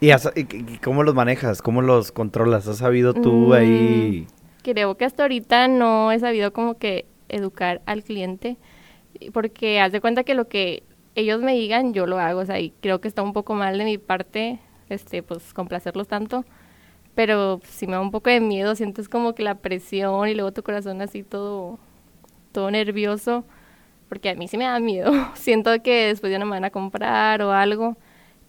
[0.00, 1.62] ¿Y, has- y- y cómo los manejas?
[1.62, 2.66] ¿Cómo los controlas?
[2.68, 3.52] ¿Has sabido tú Mm.
[3.52, 4.26] ahí?
[4.62, 8.56] Creo que hasta ahorita no he sabido como que educar al cliente,
[9.32, 10.82] porque haz de cuenta que lo que
[11.14, 13.78] ellos me digan, yo lo hago, o sea, y creo que está un poco mal
[13.78, 16.44] de mi parte, este, pues complacerlos tanto,
[17.14, 20.52] pero sí me da un poco de miedo, sientes como que la presión y luego
[20.52, 21.78] tu corazón así todo,
[22.52, 23.44] todo nervioso,
[24.08, 26.70] porque a mí sí me da miedo, siento que después ya no me van a
[26.70, 27.96] comprar o algo,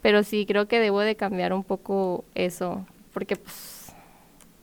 [0.01, 3.93] pero sí creo que debo de cambiar un poco eso, porque pues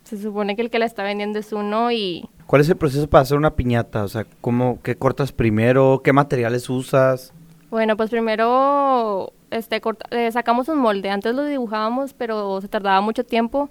[0.04, 3.08] se supone que el que la está vendiendo es uno y ¿Cuál es el proceso
[3.08, 4.02] para hacer una piñata?
[4.02, 6.00] O sea, ¿cómo, ¿qué cortas primero?
[6.02, 7.32] ¿Qué materiales usas?
[7.70, 13.00] bueno, pues primero este corta- eh, sacamos un molde, antes lo dibujábamos, pero se tardaba
[13.02, 13.70] mucho tiempo.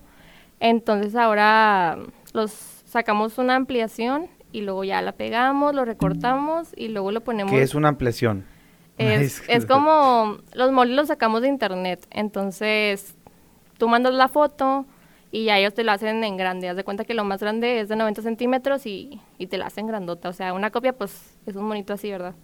[0.61, 1.97] Entonces ahora
[2.31, 2.51] los
[2.85, 7.61] sacamos una ampliación y luego ya la pegamos, lo recortamos y luego lo ponemos ¿Qué
[7.61, 8.45] es una ampliación?
[8.97, 13.13] Es, es como, los moldes los sacamos de internet, entonces
[13.77, 14.85] tú mandas la foto
[15.31, 16.69] y ya ellos te la hacen en grande.
[16.69, 19.67] Haz de cuenta que lo más grande es de 90 centímetros y, y te la
[19.67, 20.29] hacen grandota.
[20.29, 22.35] O sea, una copia pues es un monito así, ¿verdad?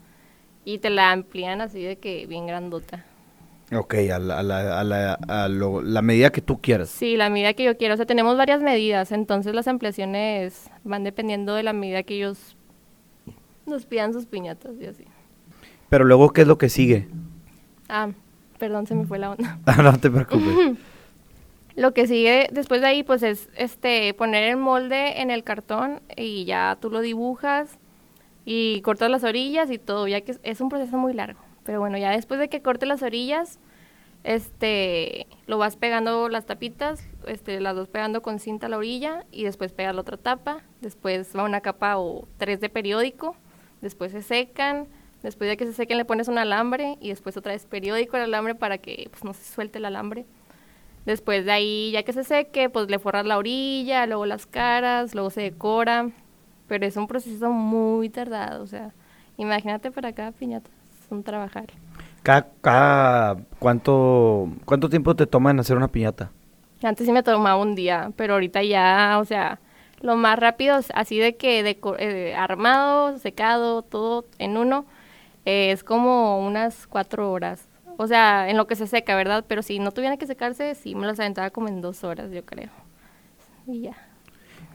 [0.63, 3.05] Y te la amplían así de que bien grandota.
[3.75, 6.89] Ok, a la, a la, a la, a lo- la medida que tú quieras.
[6.89, 7.95] Sí, la medida que yo quiero.
[7.95, 12.55] O sea, tenemos varias medidas, entonces las ampliaciones van dependiendo de la medida que ellos
[13.65, 15.05] nos pidan sus piñatas y así.
[15.89, 17.07] Pero luego, ¿qué es lo que sigue?
[17.89, 18.09] Ah,
[18.59, 19.57] perdón, se me fue la onda.
[19.83, 20.77] no te preocupes.
[21.75, 26.01] Lo que sigue después de ahí, pues es este poner el molde en el cartón
[26.15, 27.77] y ya tú lo dibujas
[28.45, 31.39] y cortas las orillas y todo, ya que es, un proceso muy largo.
[31.65, 33.59] Pero bueno, ya después de que cortes las orillas,
[34.23, 39.25] este, lo vas pegando las tapitas, este, las dos pegando con cinta a la orilla
[39.31, 43.35] y después pegas la otra tapa, después va una capa o tres de periódico,
[43.81, 44.87] después se secan,
[45.23, 48.23] después de que se sequen le pones un alambre y después otra vez periódico el
[48.23, 50.25] alambre para que pues, no se suelte el alambre.
[51.05, 55.13] Después de ahí, ya que se seque, pues le forras la orilla, luego las caras,
[55.13, 56.09] luego se decora.
[56.67, 58.91] Pero es un proceso muy tardado, o sea,
[59.37, 60.69] imagínate para cada piñata,
[61.03, 61.65] es un trabajar.
[62.23, 66.31] Cada, cada- ¿cuánto, ¿Cuánto tiempo te toma en hacer una piñata?
[66.81, 69.59] Antes sí me tomaba un día, pero ahorita ya, o sea,
[70.01, 74.85] lo más rápido, así de que de, eh, armado, secado, todo en uno,
[75.45, 77.67] eh, es como unas cuatro horas.
[77.97, 79.45] O sea, en lo que se seca, ¿verdad?
[79.47, 82.45] Pero si no tuviera que secarse, sí me las aventaba como en dos horas, yo
[82.45, 82.69] creo.
[83.67, 83.95] Y ya.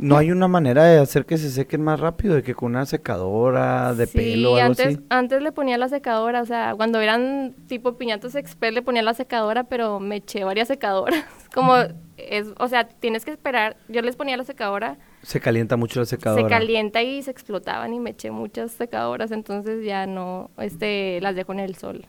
[0.01, 2.35] ¿No hay una manera de hacer que se sequen más rápido?
[2.35, 5.01] De que con una secadora de pelo o algo antes, así.
[5.11, 9.13] antes le ponía la secadora, o sea, cuando eran tipo piñatos express le ponía la
[9.13, 11.23] secadora, pero me eché varias secadoras.
[11.55, 11.75] Como
[12.17, 13.77] es, o sea, tienes que esperar.
[13.89, 14.97] Yo les ponía la secadora.
[15.23, 16.43] Se calienta mucho la secadora.
[16.43, 21.35] Se calienta y se explotaban y me eché muchas secadoras, entonces ya no, este, las
[21.35, 22.07] dejo en el sol.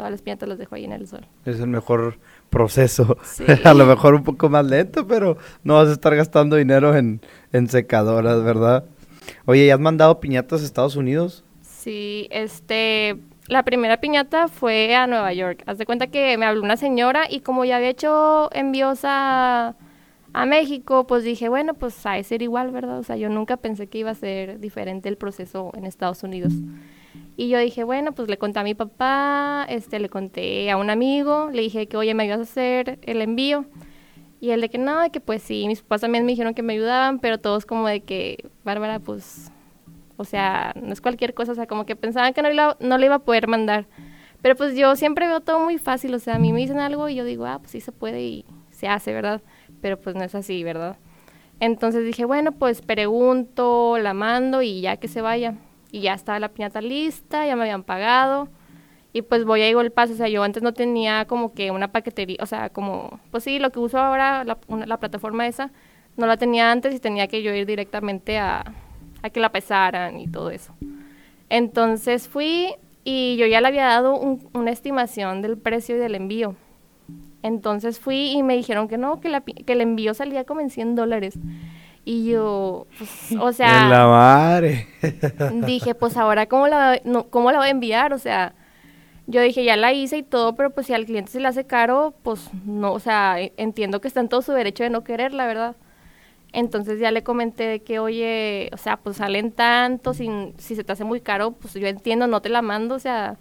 [0.00, 1.26] Todas las piñatas las dejo ahí en el sol.
[1.44, 2.16] Es el mejor
[2.48, 3.18] proceso.
[3.64, 7.20] a lo mejor un poco más lento, pero no vas a estar gastando dinero en,
[7.52, 8.86] en secadoras, ¿verdad?
[9.44, 11.44] Oye, ¿ya has mandado piñatas a Estados Unidos?
[11.60, 15.64] Sí, este, la primera piñata fue a Nueva York.
[15.66, 19.74] Haz de cuenta que me habló una señora y como ya había hecho envíos a,
[20.32, 23.00] a México, pues dije, bueno, pues a ser igual, ¿verdad?
[23.00, 26.54] O sea, yo nunca pensé que iba a ser diferente el proceso en Estados Unidos.
[27.36, 30.90] Y yo dije, bueno, pues le conté a mi papá, este, le conté a un
[30.90, 33.64] amigo, le dije que, oye, me ayudas a hacer el envío.
[34.40, 36.72] Y él de que no, que pues sí, mis papás también me dijeron que me
[36.72, 39.50] ayudaban, pero todos como de que, Bárbara, pues,
[40.16, 43.06] o sea, no es cualquier cosa, o sea, como que pensaban que no, no le
[43.06, 43.86] iba a poder mandar.
[44.42, 47.08] Pero pues yo siempre veo todo muy fácil, o sea, a mí me dicen algo
[47.08, 49.42] y yo digo, ah, pues sí se puede y se hace, ¿verdad?
[49.82, 50.96] Pero pues no es así, ¿verdad?
[51.58, 55.56] Entonces dije, bueno, pues pregunto, la mando y ya que se vaya
[55.92, 58.48] y ya estaba la piñata lista, ya me habían pagado
[59.12, 61.88] y pues voy a el Paso, o sea, yo antes no tenía como que una
[61.88, 65.72] paquetería, o sea, como, pues sí, lo que uso ahora, la, la plataforma esa,
[66.16, 68.72] no la tenía antes y tenía que yo ir directamente a,
[69.22, 70.74] a que la pesaran y todo eso.
[71.48, 74.14] Entonces fui y yo ya le había dado
[74.52, 76.54] una estimación del precio y del envío.
[77.42, 80.70] Entonces fui y me dijeron que no, que, la, que el envío salía como en
[80.70, 81.38] 100 dólares.
[82.10, 83.84] Y yo, pues, o sea...
[83.84, 84.88] En la madre.
[85.64, 88.12] dije, pues ahora, ¿cómo la, no, ¿cómo la voy a enviar?
[88.12, 88.52] O sea,
[89.28, 91.66] yo dije, ya la hice y todo, pero pues si al cliente se le hace
[91.66, 95.04] caro, pues no, o sea, e, entiendo que está en todo su derecho de no
[95.04, 95.76] querer, la verdad.
[96.52, 100.82] Entonces ya le comenté de que, oye, o sea, pues salen tanto, si, si se
[100.82, 103.38] te hace muy caro, pues yo entiendo, no te la mando, o sea,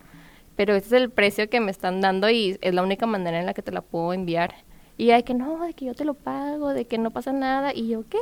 [0.56, 3.48] pero este es el precio que me están dando y es la única manera en
[3.48, 4.54] la que te la puedo enviar.
[5.00, 7.74] Y hay que no, de que yo te lo pago, de que no pasa nada.
[7.74, 8.18] Y yo, ¿qué?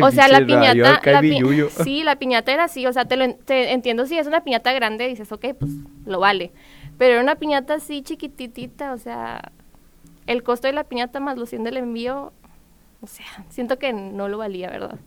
[0.00, 1.00] o sea, la piñata.
[1.82, 2.86] sí, la piñata era así.
[2.86, 5.72] O sea, te lo te entiendo si es una piñata grande, dices, ok, pues
[6.06, 6.52] lo vale.
[6.96, 9.50] Pero era una piñata así chiquititita, o sea,
[10.28, 12.32] el costo de la piñata más los 100 del envío,
[13.00, 15.00] o sea, siento que no lo valía, ¿verdad?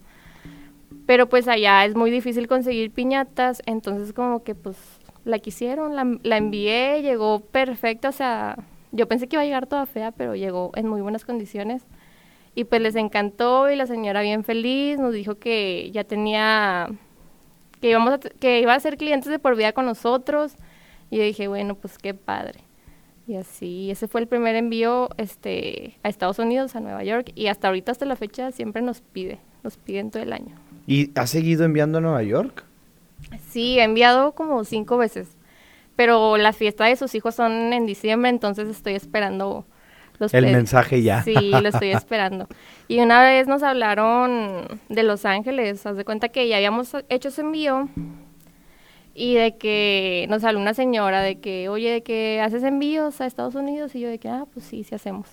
[1.06, 4.76] Pero pues allá es muy difícil conseguir piñatas, entonces como que pues
[5.24, 8.58] la quisieron, la, la envié, llegó perfecta, o sea,
[8.96, 11.84] yo pensé que iba a llegar toda fea, pero llegó en muy buenas condiciones.
[12.56, 16.88] Y pues les encantó y la señora bien feliz nos dijo que ya tenía,
[17.82, 20.56] que, íbamos que iba a ser clientes de por vida con nosotros.
[21.12, 22.62] Y yo dije, bueno, pues qué padre.
[23.28, 27.32] Y así, ese fue el primer envío este, a Estados Unidos, a Nueva York.
[27.36, 30.56] Y hasta ahorita, hasta la fecha, siempre nos pide, nos piden todo el año.
[30.88, 32.64] ¿Y ha seguido enviando a Nueva York?
[33.50, 35.36] Sí, he enviado como cinco veces
[35.96, 39.66] pero la fiesta de sus hijos son en diciembre, entonces estoy esperando
[40.20, 41.24] los el mensaje ya.
[41.24, 42.48] Sí, lo estoy esperando.
[42.88, 47.30] Y una vez nos hablaron de Los Ángeles, haz de cuenta que ya habíamos hecho
[47.30, 47.90] ese envío
[49.14, 53.26] y de que nos habló una señora de que, oye, de que haces envíos a
[53.26, 55.30] Estados Unidos y yo de que, ah, pues sí, sí hacemos.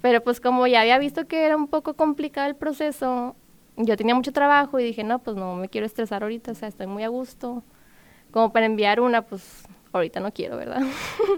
[0.00, 3.36] Pero pues como ya había visto que era un poco complicado el proceso,
[3.76, 6.68] yo tenía mucho trabajo y dije, no, pues no me quiero estresar ahorita, o sea,
[6.68, 7.62] estoy muy a gusto.
[8.32, 10.82] Como para enviar una, pues ahorita no quiero, ¿verdad?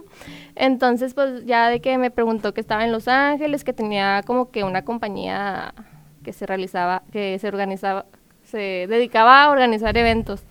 [0.54, 4.50] Entonces, pues ya de que me preguntó que estaba en Los Ángeles, que tenía como
[4.50, 5.74] que una compañía
[6.22, 8.06] que se realizaba, que se organizaba,
[8.44, 10.42] se dedicaba a organizar eventos.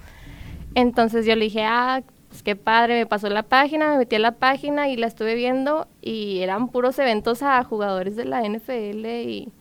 [0.75, 4.19] Entonces yo le dije, ah, pues qué padre, me pasó la página, me metí a
[4.19, 9.05] la página y la estuve viendo y eran puros eventos a jugadores de la NFL
[9.05, 9.51] y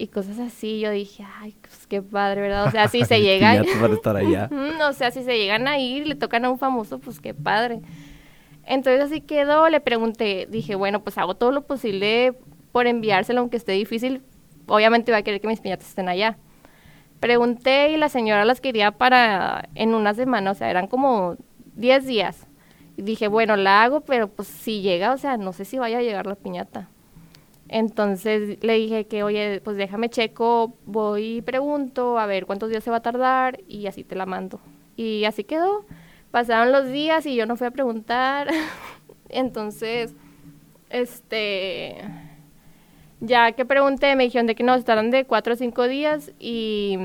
[0.00, 0.80] y cosas así.
[0.80, 2.66] Yo dije, ay, pues qué padre, ¿verdad?
[2.66, 3.64] O sea, si se llegan.
[3.92, 4.48] estar allá.
[4.88, 7.80] o sea, si se llegan a ir, le tocan a un famoso, pues qué padre.
[8.64, 12.34] Entonces así quedó, le pregunté, dije, bueno, pues hago todo lo posible
[12.72, 14.22] por enviárselo, aunque esté difícil.
[14.66, 16.38] Obviamente va a querer que mis piñatas estén allá.
[17.18, 21.36] Pregunté y la señora las quería para en una semana, o sea, eran como
[21.74, 22.46] 10 días.
[22.96, 25.98] Y dije, bueno, la hago, pero pues si llega, o sea, no sé si vaya
[25.98, 26.88] a llegar la piñata.
[27.72, 32.82] Entonces le dije que, oye, pues déjame checo, voy y pregunto a ver cuántos días
[32.82, 34.60] se va a tardar y así te la mando.
[34.96, 35.86] Y así quedó.
[36.32, 38.48] Pasaron los días y yo no fui a preguntar.
[39.28, 40.14] Entonces,
[40.90, 41.98] este,
[43.20, 46.98] Ya que pregunté, me dijeron de que no, estarán de cuatro o cinco días y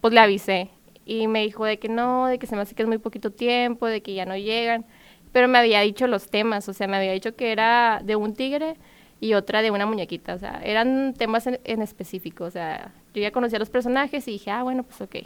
[0.00, 0.70] pues le avisé.
[1.06, 3.30] Y me dijo de que no, de que se me hace que es muy poquito
[3.32, 4.84] tiempo, de que ya no llegan.
[5.32, 8.34] Pero me había dicho los temas, o sea, me había dicho que era de un
[8.34, 8.76] tigre
[9.20, 13.20] y otra de una muñequita, o sea, eran temas en, en específico, o sea, yo
[13.20, 15.16] ya conocía los personajes y dije, ah, bueno, pues ok.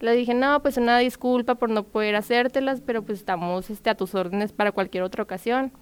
[0.00, 3.94] Le dije, no, pues una disculpa por no poder hacértelas, pero pues estamos este, a
[3.94, 5.72] tus órdenes para cualquier otra ocasión.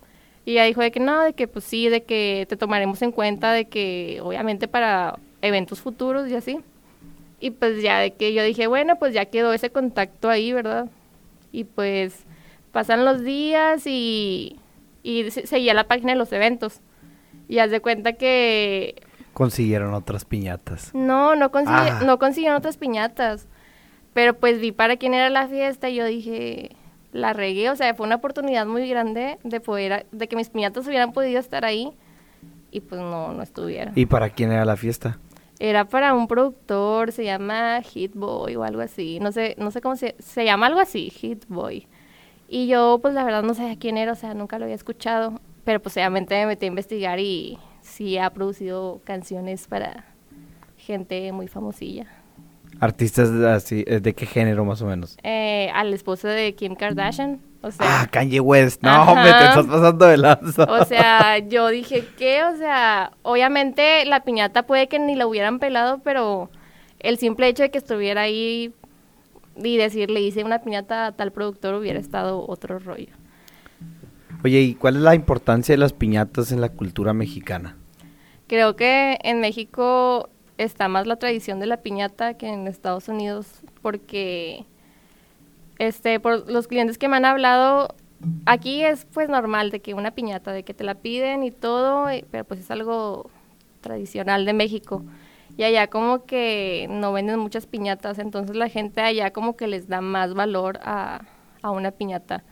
[0.45, 3.13] Y ella dijo de que no, de que pues sí, de que te tomaremos en
[3.13, 6.61] cuenta, de que obviamente para eventos futuros y así.
[7.41, 10.89] Y pues ya de que yo dije, bueno, pues ya quedó ese contacto ahí, ¿verdad?
[11.51, 12.25] Y pues
[12.71, 14.59] pasan los días y,
[15.03, 16.81] y seguía la página de los eventos.
[17.49, 19.03] Y haz de cuenta que...
[19.35, 20.95] Consiguieron otras piñatas.
[20.95, 22.01] No, no, ah.
[22.05, 23.49] no consiguieron otras piñatas.
[24.15, 26.77] Pero pues vi para quién era la fiesta y yo dije,
[27.13, 30.87] la regué, o sea, fue una oportunidad muy grande de poder, de que mis piñatas
[30.87, 31.93] hubieran podido estar ahí
[32.71, 33.93] y pues no, no estuvieron.
[33.97, 35.19] ¿Y para quién era la fiesta?
[35.59, 39.81] Era para un productor, se llama Hit Boy o algo así, no sé, no sé
[39.81, 41.87] cómo se, se llama algo así, Hit Boy.
[42.49, 45.41] Y yo pues la verdad no sabía quién era, o sea, nunca lo había escuchado,
[45.65, 50.05] pero pues obviamente me metí a investigar y sí ha producido canciones para
[50.77, 52.07] gente muy famosilla.
[52.81, 55.17] ¿Artistas así, eh, de qué género más o menos?
[55.23, 57.41] Eh, al esposo de Kim Kardashian.
[57.61, 58.83] O sea, ah, Kanye West.
[58.83, 60.65] No, me te estás pasando de lanza.
[60.65, 62.43] O sea, yo dije, ¿qué?
[62.45, 66.51] O sea, obviamente la piñata puede que ni la hubieran pelado, pero
[66.99, 68.75] el simple hecho de que estuviera ahí
[69.57, 73.15] y decirle hice una piñata a tal productor hubiera estado otro rollo.
[74.45, 77.77] Oye, ¿y cuál es la importancia de las piñatas en la cultura mexicana?
[78.49, 80.29] Creo que en México
[80.59, 83.47] está más la tradición de la piñata que en Estados Unidos
[83.81, 84.65] porque
[85.79, 87.95] este por los clientes que me han hablado
[88.45, 92.07] aquí es pues normal de que una piñata de que te la piden y todo
[92.31, 93.31] pero pues es algo
[93.81, 95.03] tradicional de México
[95.57, 99.89] y allá como que no venden muchas piñatas entonces la gente allá como que les
[99.89, 101.23] da más valor a,
[101.63, 102.45] a una piñata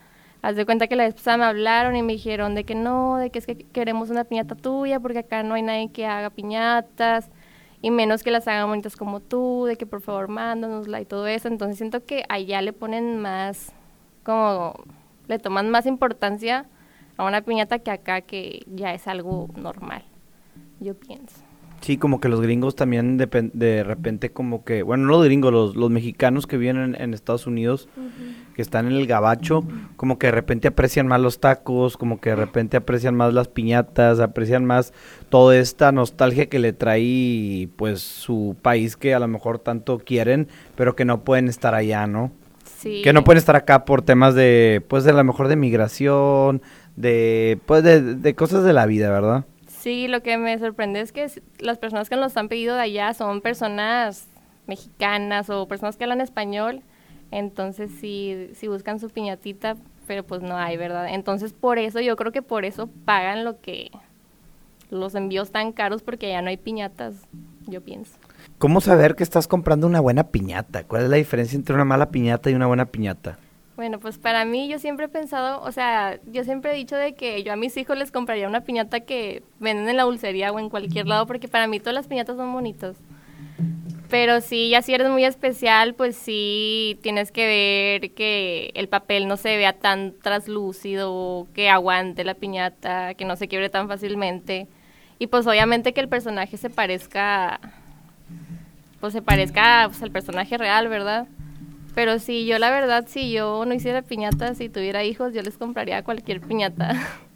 [0.43, 3.31] Haz de cuenta que la vez me hablaron y me dijeron de que no, de
[3.31, 7.31] que es que queremos una piñata tuya porque acá no hay nadie que haga piñatas
[7.83, 11.27] y menos que las hagan bonitas como tú, de que por favor mándanosla y todo
[11.27, 11.49] eso.
[11.49, 13.73] Entonces siento que allá le ponen más,
[14.23, 14.75] como
[15.29, 16.67] le toman más importancia
[17.17, 20.05] a una piñata que acá que ya es algo normal,
[20.81, 21.50] yo pienso.
[21.81, 25.51] Sí, como que los gringos también de, de repente como que, bueno, no los gringos,
[25.51, 27.89] los, los mexicanos que vienen en Estados Unidos,
[28.55, 29.65] que están en el gabacho,
[29.97, 33.49] como que de repente aprecian más los tacos, como que de repente aprecian más las
[33.49, 34.93] piñatas, aprecian más
[35.31, 40.49] toda esta nostalgia que le trae pues su país que a lo mejor tanto quieren,
[40.77, 42.31] pero que no pueden estar allá, ¿no?
[42.77, 43.01] Sí.
[43.03, 46.61] Que no pueden estar acá por temas de, pues de a lo mejor de migración,
[46.97, 49.47] de, pues de, de cosas de la vida, ¿verdad?
[49.81, 51.27] Sí, lo que me sorprende es que
[51.59, 54.29] las personas que nos han pedido de allá son personas
[54.67, 56.83] mexicanas o personas que hablan español.
[57.31, 59.77] Entonces, sí, sí buscan su piñatita,
[60.07, 61.09] pero pues no hay, ¿verdad?
[61.09, 63.91] Entonces, por eso, yo creo que por eso pagan lo que
[64.91, 67.15] los envíos tan caros porque ya no hay piñatas,
[67.67, 68.13] yo pienso.
[68.59, 70.85] ¿Cómo saber que estás comprando una buena piñata?
[70.85, 73.39] ¿Cuál es la diferencia entre una mala piñata y una buena piñata?
[73.81, 77.15] Bueno, pues para mí yo siempre he pensado, o sea, yo siempre he dicho de
[77.15, 80.59] que yo a mis hijos les compraría una piñata que venden en la dulcería o
[80.59, 82.99] en cualquier lado, porque para mí todas las piñatas son bonitas.
[84.11, 89.27] Pero sí, ya si eres muy especial, pues sí tienes que ver que el papel
[89.27, 94.69] no se vea tan traslúcido, que aguante la piñata, que no se quiebre tan fácilmente.
[95.19, 97.61] Y pues obviamente que el personaje se parezca,
[99.01, 101.29] pues se parezca pues, al personaje real, ¿verdad?
[101.95, 105.59] Pero sí, yo la verdad, si yo no hiciera piñatas y tuviera hijos, yo les
[105.59, 106.95] compraría cualquier piñata.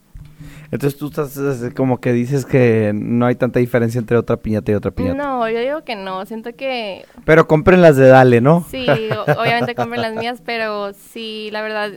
[0.70, 1.38] Entonces tú estás
[1.76, 5.14] como que dices que no hay tanta diferencia entre otra piñata y otra piñata.
[5.14, 7.04] No, yo digo que no, siento que...
[7.24, 8.64] Pero compren las de Dale, ¿no?
[8.70, 8.86] Sí,
[9.38, 11.92] obviamente compren las mías, pero sí, la verdad,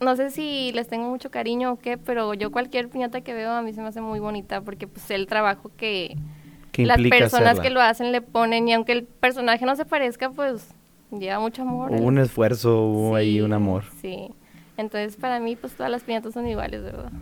[0.00, 3.50] no sé si les tengo mucho cariño o qué, pero yo cualquier piñata que veo
[3.50, 6.16] a mí se me hace muy bonita porque pues el trabajo que,
[6.78, 10.74] las personas que lo hacen le ponen y aunque el personaje no se parezca, pues
[11.10, 11.92] lleva mucho amor.
[11.92, 13.84] Hubo un esfuerzo, hubo ahí un amor.
[14.00, 14.30] Sí.
[14.76, 17.12] Entonces, para mí, pues todas las piñatas son iguales, ¿verdad?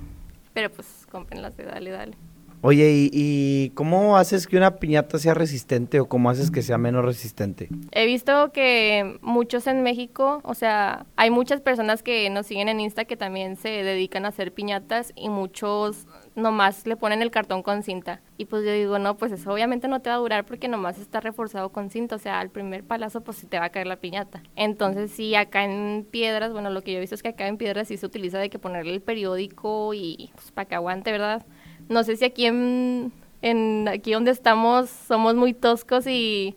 [0.55, 2.17] Pero pues cómprenlas de dale, dale.
[2.65, 6.79] Oye, ¿y, ¿y, cómo haces que una piñata sea resistente o cómo haces que sea
[6.79, 7.69] menos resistente?
[7.91, 12.79] He visto que muchos en México, o sea, hay muchas personas que nos siguen en
[12.79, 16.07] Insta que también se dedican a hacer piñatas y muchos
[16.37, 18.21] nomás le ponen el cartón con cinta.
[18.39, 20.99] Y pues yo digo, no, pues eso obviamente no te va a durar porque nomás
[20.99, 23.89] está reforzado con cinta, o sea, al primer palazo pues sí te va a caer
[23.89, 24.41] la piñata.
[24.55, 27.57] Entonces sí, acá en piedras, bueno, lo que yo he visto es que acá en
[27.57, 31.45] piedras sí se utiliza de que ponerle el periódico y pues para que aguante, ¿verdad?
[31.89, 33.13] No sé si aquí en,
[33.43, 36.57] en aquí donde estamos somos muy toscos y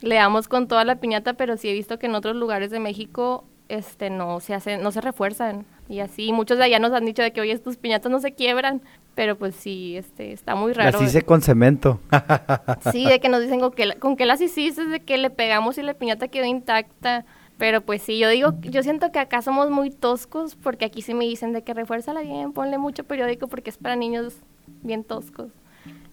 [0.00, 2.80] le damos con toda la piñata, pero sí he visto que en otros lugares de
[2.80, 7.04] México este no se hacen, no se refuerzan y así muchos de allá nos han
[7.04, 8.82] dicho de que oye tus piñatas no se quiebran,
[9.14, 11.00] pero pues sí, este está muy raro.
[11.00, 12.00] Las hice con cemento.
[12.92, 15.78] sí, de que nos dicen con que con que las hiciste, de que le pegamos
[15.78, 17.24] y la piñata quedó intacta.
[17.56, 21.12] Pero pues sí, yo digo, yo siento que acá somos muy toscos porque aquí sí
[21.12, 24.36] me dicen de que refuérzala bien, ponle mucho periódico porque es para niños
[24.82, 25.52] bien toscos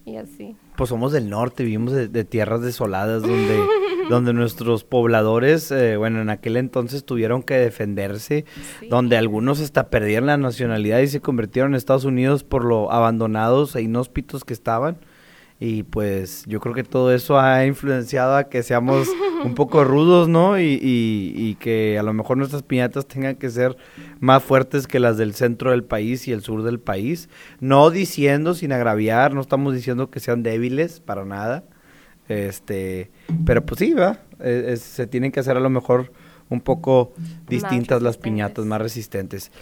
[0.04, 0.56] y así.
[0.76, 3.60] Pues somos del norte, vivimos de, tierras desoladas donde,
[4.08, 8.44] donde nuestros pobladores, eh, bueno, en aquel entonces tuvieron que defenderse,
[8.88, 13.74] donde algunos hasta perdieron la nacionalidad y se convirtieron en Estados Unidos por lo abandonados
[13.76, 14.98] e inhóspitos que estaban.
[15.58, 19.08] Y pues yo creo que todo eso ha influenciado a que seamos
[19.44, 20.60] un poco rudos, ¿no?
[20.60, 23.76] Y, y, que a lo mejor nuestras piñatas tengan que ser
[24.20, 27.30] más fuertes que las del centro del país y el sur del país.
[27.60, 31.64] No diciendo, sin agraviar, no estamos diciendo que sean débiles, para nada.
[32.28, 33.10] Este,
[33.46, 34.20] pero pues sí, ¿verdad?
[34.40, 36.12] E, se tienen que hacer a lo mejor
[36.50, 37.12] un poco
[37.48, 39.52] distintas las piñatas, más resistentes.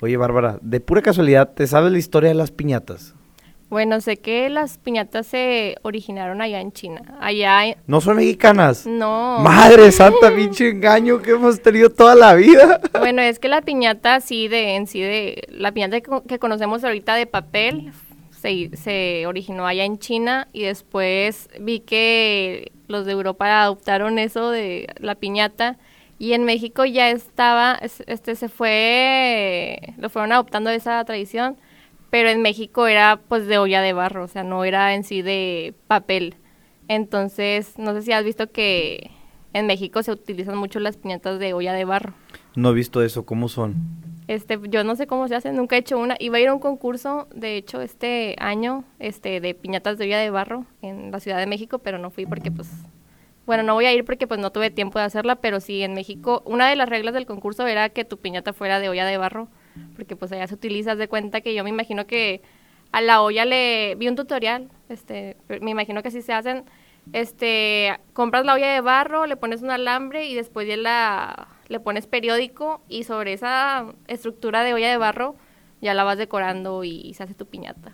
[0.00, 3.14] Oye, Bárbara, de pura casualidad, ¿te sabes la historia de las piñatas?
[3.70, 7.02] Bueno, sé que las piñatas se originaron allá en China.
[7.20, 8.84] Allá ¿No son mexicanas?
[8.84, 9.38] No.
[9.38, 12.80] Madre santa, pinche engaño que hemos tenido toda la vida.
[12.98, 17.14] Bueno, es que la piñata sí de en sí de la piñata que, conocemos ahorita
[17.14, 17.92] de papel
[18.30, 24.50] se, se originó allá en China y después vi que los de Europa adoptaron eso
[24.50, 25.78] de la piñata
[26.18, 31.56] y en México ya estaba este se fue lo fueron adoptando esa tradición
[32.10, 35.22] pero en México era pues de olla de barro, o sea, no era en sí
[35.22, 36.34] de papel.
[36.88, 39.10] Entonces, no sé si has visto que
[39.52, 42.14] en México se utilizan mucho las piñatas de olla de barro.
[42.56, 43.76] No he visto eso, ¿cómo son?
[44.26, 46.16] Este, yo no sé cómo se hacen, nunca he hecho una.
[46.18, 50.18] Iba a ir a un concurso, de hecho, este año, este, de piñatas de olla
[50.18, 52.70] de barro en la Ciudad de México, pero no fui porque, pues,
[53.46, 55.94] bueno, no voy a ir porque, pues, no tuve tiempo de hacerla, pero sí, en
[55.94, 59.16] México, una de las reglas del concurso era que tu piñata fuera de olla de
[59.16, 59.48] barro
[59.94, 62.42] porque pues allá se utiliza, de cuenta que yo me imagino que
[62.92, 66.64] a la olla le vi un tutorial, este, me imagino que así se hacen,
[67.12, 71.80] este, compras la olla de barro, le pones un alambre y después ya la, le
[71.80, 75.36] pones periódico y sobre esa estructura de olla de barro
[75.80, 77.92] ya la vas decorando y se hace tu piñata.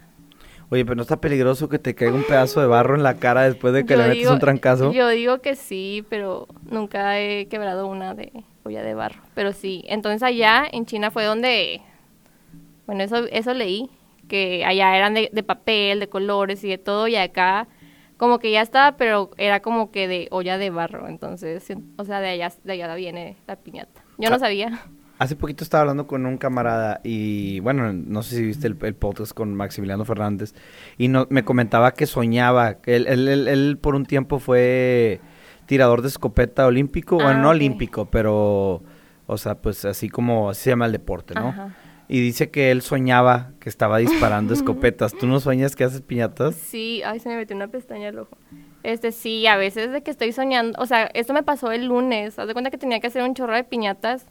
[0.68, 3.43] Oye, pero no está peligroso que te caiga un pedazo de barro en la cara
[3.43, 4.93] después de que le metes un trancazo.
[4.93, 8.33] Yo digo que sí, pero nunca he quebrado una de
[8.67, 9.23] olla de barro.
[9.35, 11.83] Pero sí, entonces allá en China fue donde,
[12.87, 13.91] bueno, eso, eso leí,
[14.29, 17.69] que allá eran de, papel, de colores y de todo, y acá
[18.17, 21.09] como que ya estaba, pero era como que de olla de barro.
[21.09, 24.03] Entonces, o sea, de allá, de allá viene la piñata.
[24.19, 24.39] Yo no ah.
[24.39, 24.81] sabía.
[25.19, 29.33] Hace poquito estaba hablando con un camarada y bueno, no sé si viste el, podcast
[29.33, 30.55] con Maximiliano Fernández
[30.99, 35.23] y no, me comentaba que soñaba, que él, él, él, por un tiempo fue
[35.67, 38.83] tirador de escopeta olímpico, bueno, no ah, olímpico, pero,
[39.27, 41.73] o sea, pues así como así se llama el deporte, ¿no?
[42.09, 45.12] Y dice que él soñaba que estaba disparando escopetas.
[45.12, 46.55] ¿Tú no sueñas que haces piñatas?
[46.55, 48.37] Sí, ay, se me metió una pestaña al ojo.
[48.85, 52.39] Este, sí, a veces de que estoy soñando, o sea, esto me pasó el lunes,
[52.39, 54.27] haz de cuenta que tenía que hacer un chorro de piñatas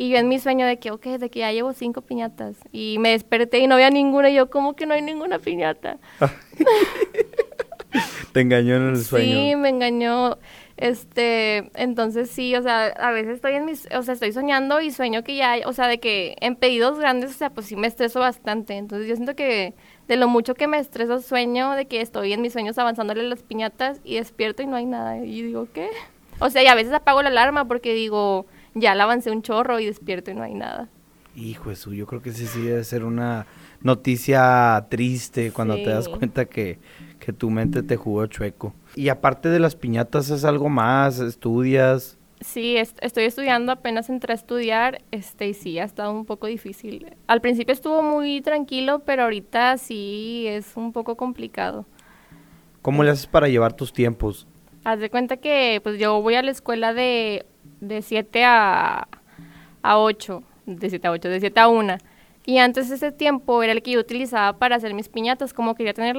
[0.00, 2.56] y yo en mi sueño de que, ok, de que ya llevo cinco piñatas.
[2.72, 4.30] Y me desperté y no había ninguna.
[4.30, 5.98] Y yo, ¿cómo que no hay ninguna piñata?
[8.32, 9.26] Te engañó en el sueño.
[9.26, 10.38] Sí, me engañó.
[10.80, 14.90] Este, entonces sí, o sea, a veces estoy en mis, o sea, estoy soñando y
[14.90, 17.86] sueño que ya, o sea, de que en pedidos grandes, o sea, pues sí me
[17.86, 18.78] estreso bastante.
[18.78, 19.74] Entonces yo siento que
[20.08, 23.42] de lo mucho que me estreso sueño de que estoy en mis sueños avanzándole las
[23.42, 25.18] piñatas y despierto y no hay nada.
[25.18, 25.90] Y digo, ¿qué?
[26.38, 29.80] O sea, y a veces apago la alarma porque digo, ya la avancé un chorro
[29.80, 30.88] y despierto y no hay nada.
[31.36, 33.44] Hijo eso, yo creo que sí, sí debe ser una
[33.82, 36.78] noticia triste cuando te das cuenta que,
[37.18, 38.74] que tu mente te jugó chueco.
[38.94, 41.20] Y aparte de las piñatas, ¿es algo más?
[41.20, 42.18] ¿Estudias?
[42.40, 47.14] Sí, estoy estudiando, apenas entré a estudiar, este, y sí, ha estado un poco difícil.
[47.26, 51.84] Al principio estuvo muy tranquilo, pero ahorita sí es un poco complicado.
[52.80, 54.46] ¿Cómo le haces para llevar tus tiempos?
[54.84, 57.44] Haz de cuenta que pues yo voy a la escuela de
[57.80, 59.08] de 7 a,
[59.82, 61.98] a 8, de 7 a 8, de 7 a 1.
[62.50, 65.94] Y antes ese tiempo era el que yo utilizaba para hacer mis piñatas, como quería
[65.94, 66.16] tener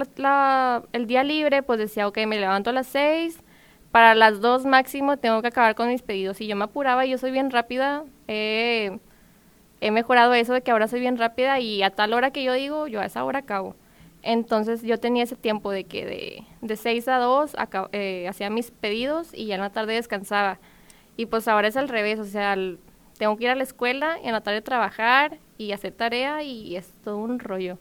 [0.94, 3.38] el día libre, pues decía, ok, me levanto a las 6,
[3.92, 6.40] para las 2 máximo tengo que acabar con mis pedidos.
[6.40, 8.98] Y yo me apuraba, yo soy bien rápida, he
[9.82, 12.88] mejorado eso de que ahora soy bien rápida y a tal hora que yo digo,
[12.88, 13.76] yo a esa hora acabo.
[14.22, 17.56] Entonces yo tenía ese tiempo de que de, de 6 a 2
[17.92, 20.60] eh, hacía mis pedidos y ya en la tarde descansaba.
[21.18, 22.56] Y pues ahora es al revés, o sea,
[23.18, 26.76] tengo que ir a la escuela y en la tarde trabajar y hacer tarea y
[26.76, 27.78] es todo un rollo.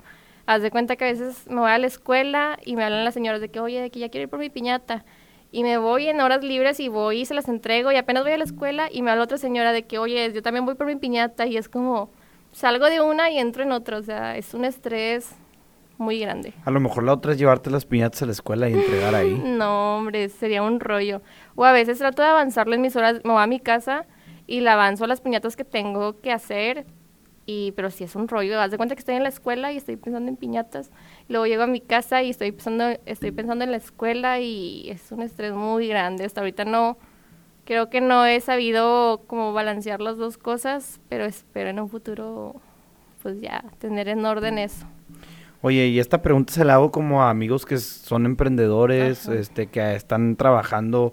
[0.46, 3.14] haz de cuenta que a veces me voy a la escuela y me hablan las
[3.14, 5.04] señoras de que, oye, de que ya quiero ir por mi piñata.
[5.52, 8.32] Y me voy en horas libres y voy y se las entrego y apenas voy
[8.32, 10.86] a la escuela y me habla otra señora de que, oye, yo también voy por
[10.86, 12.10] mi piñata y es como,
[12.52, 15.34] salgo de una y entro en otra, o sea, es un estrés
[15.98, 16.54] muy grande.
[16.64, 19.34] A lo mejor la otra es llevarte las piñatas a la escuela y entregar ahí.
[19.44, 21.20] no, hombre, sería un rollo.
[21.54, 24.06] O a veces trato de avanzarlo en mis horas, me voy a mi casa
[24.46, 26.86] y le avanzo las piñatas que tengo que hacer,
[27.50, 29.76] y, pero si es un rollo, haz de cuenta que estoy en la escuela y
[29.76, 30.92] estoy pensando en piñatas,
[31.28, 35.10] luego llego a mi casa y estoy pensando, estoy pensando en la escuela y es
[35.10, 36.96] un estrés muy grande, hasta ahorita no,
[37.64, 42.54] creo que no he sabido cómo balancear las dos cosas, pero espero en un futuro
[43.20, 44.86] pues ya tener en orden eso.
[45.60, 49.96] Oye, y esta pregunta se la hago como a amigos que son emprendedores, este, que
[49.96, 51.12] están trabajando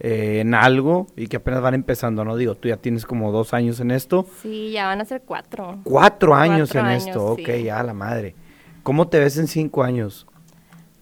[0.00, 2.36] eh, en algo y que apenas van empezando, ¿no?
[2.36, 4.26] Digo, tú ya tienes como dos años en esto.
[4.40, 5.78] Sí, ya van a ser cuatro.
[5.84, 8.34] Cuatro años en esto, ok, ya la madre.
[8.82, 10.26] ¿Cómo te ves en cinco años?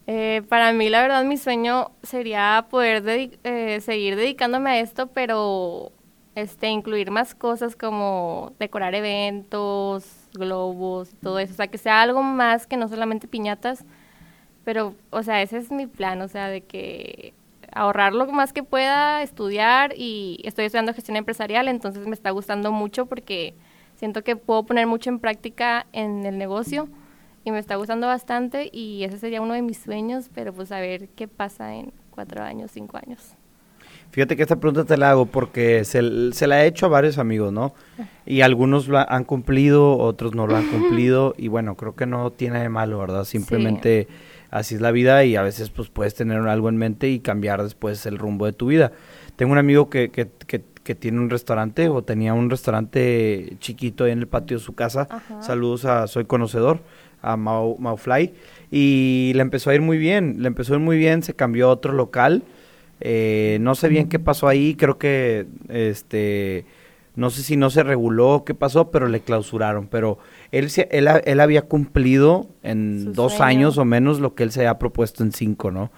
[0.08, 3.04] Eh, para mí, la verdad, mi sueño sería poder
[3.44, 5.92] eh, seguir dedicándome a esto, pero
[6.34, 11.52] este, incluir más cosas como decorar eventos, globos, todo eso.
[11.52, 13.84] O sea, que sea algo más que no solamente piñatas.
[14.64, 17.32] Pero, o sea, ese es mi plan, o sea, de que
[17.78, 22.72] ahorrar lo más que pueda, estudiar y estoy estudiando gestión empresarial, entonces me está gustando
[22.72, 23.54] mucho porque
[23.94, 26.88] siento que puedo poner mucho en práctica en el negocio
[27.44, 30.80] y me está gustando bastante y ese sería uno de mis sueños, pero pues a
[30.80, 33.36] ver qué pasa en cuatro años, cinco años.
[34.10, 37.18] Fíjate que esta pregunta te la hago porque se, se la he hecho a varios
[37.18, 37.74] amigos, ¿no?
[38.26, 42.32] Y algunos lo han cumplido, otros no lo han cumplido y bueno, creo que no
[42.32, 43.24] tiene de malo, ¿verdad?
[43.24, 44.08] Simplemente
[44.50, 47.62] así es la vida y a veces pues puedes tener algo en mente y cambiar
[47.62, 48.92] después el rumbo de tu vida.
[49.36, 54.12] Tengo un amigo que, que, que, tiene un restaurante o tenía un restaurante chiquito ahí
[54.12, 55.06] en el patio de su casa.
[55.42, 56.80] Saludos a Soy Conocedor,
[57.20, 58.32] a Mau, Maufly.
[58.70, 61.68] Y le empezó a ir muy bien, le empezó a ir muy bien, se cambió
[61.68, 62.42] a otro local.
[63.00, 66.64] Eh, no sé bien qué pasó ahí, creo que este
[67.18, 69.88] no sé si no se reguló, qué pasó, pero le clausuraron.
[69.88, 70.18] Pero
[70.52, 74.78] él, él, él había cumplido en dos años o menos lo que él se había
[74.78, 75.90] propuesto en cinco, ¿no?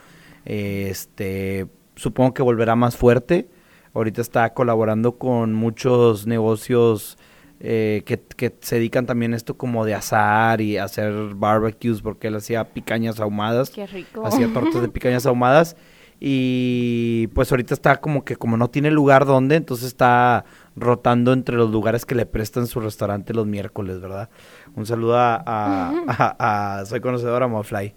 [0.45, 3.49] Este, supongo que volverá más fuerte.
[3.95, 7.19] Ahorita está colaborando con muchos negocios
[7.61, 12.29] eh, que, que, se dedican también a esto como de asar y hacer barbecues, porque
[12.29, 13.71] él hacía picañas ahumadas.
[13.71, 14.25] Qué rico.
[14.25, 15.77] Hacía tortas de picañas ahumadas.
[16.23, 20.45] Y pues ahorita está como que como no tiene lugar donde, entonces está
[20.77, 24.29] rotando entre los lugares que le prestan su restaurante los miércoles, ¿verdad?
[24.77, 27.95] Un saludo a, a, soy conocedora Mofly.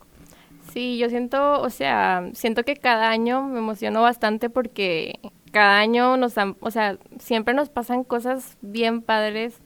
[0.72, 5.20] Sí, yo siento, o sea, siento que cada año me emociono bastante porque
[5.52, 9.62] cada año nos dan, o sea, siempre nos pasan cosas bien padres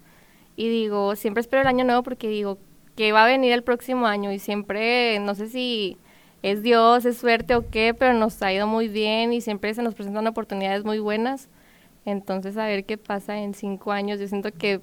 [0.57, 2.57] y digo, siempre espero el año nuevo porque digo
[2.97, 5.97] que va a venir el próximo año y siempre, no sé si
[6.41, 9.83] es Dios, es suerte o qué, pero nos ha ido muy bien y siempre se
[9.83, 11.47] nos presentan oportunidades muy buenas.
[12.07, 14.17] Entonces, a ver qué pasa en cinco años.
[14.17, 14.79] Yo siento que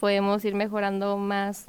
[0.00, 1.66] podemos ir mejorando más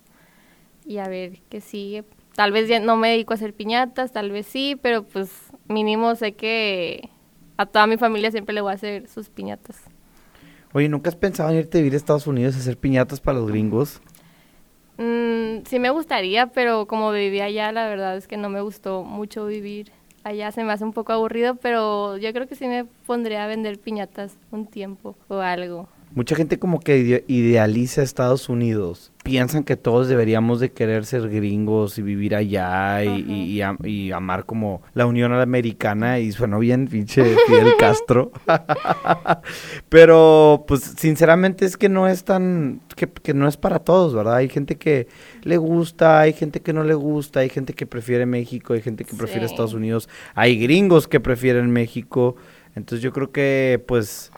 [0.86, 2.06] y a ver qué sigue.
[2.38, 5.30] Tal vez ya no me dedico a hacer piñatas, tal vez sí, pero pues
[5.68, 7.10] mínimo sé que
[7.58, 9.82] a toda mi familia siempre le voy a hacer sus piñatas.
[10.72, 13.40] Oye, ¿nunca has pensado en irte a vivir a Estados Unidos a hacer piñatas para
[13.40, 14.02] los gringos?
[14.98, 19.04] Mm, sí me gustaría, pero como vivía allá, la verdad es que no me gustó
[19.04, 19.92] mucho vivir
[20.24, 20.52] allá.
[20.52, 23.80] Se me hace un poco aburrido, pero yo creo que sí me pondría a vender
[23.80, 25.88] piñatas un tiempo o algo.
[26.16, 29.12] Mucha gente como que idealiza Estados Unidos.
[29.24, 34.84] Piensan que todos deberíamos de querer ser gringos y vivir allá y, y, amar como
[34.94, 38.32] la Unión Americana y suena bien pinche Fidel Castro.
[39.90, 44.36] Pero pues sinceramente es que no es tan, que, que, no es para todos, ¿verdad?
[44.36, 45.08] Hay gente que
[45.42, 49.04] le gusta, hay gente que no le gusta, hay gente que prefiere México, hay gente
[49.04, 52.36] que prefiere Estados Unidos, hay gringos que prefieren México.
[52.76, 54.32] Entonces yo creo que pues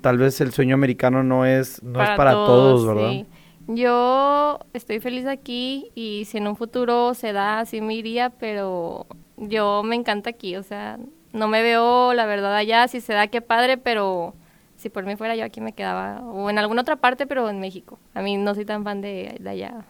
[0.00, 3.26] tal vez el sueño americano no es, no para es para todos, ¿verdad?
[3.66, 9.06] Yo estoy feliz aquí y si en un futuro se da, así me iría, pero
[9.36, 10.98] yo me encanta aquí, o sea,
[11.32, 14.34] no me veo la verdad allá, si se da, qué padre, pero
[14.76, 17.60] si por mí fuera yo aquí me quedaba, o en alguna otra parte, pero en
[17.60, 17.98] México.
[18.14, 19.84] A mí no soy tan fan de, allá.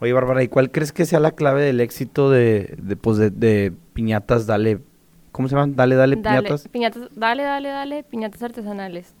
[0.00, 3.30] Oye, Bárbara, ¿y cuál crees que sea la clave del éxito de, de, pues de,
[3.30, 4.80] de Piñatas Dale
[5.32, 5.74] ¿Cómo se llaman?
[5.74, 6.68] Dale, dale, piñatas.
[6.68, 7.08] piñatas.
[7.16, 9.14] Dale, dale, dale, piñatas artesanales.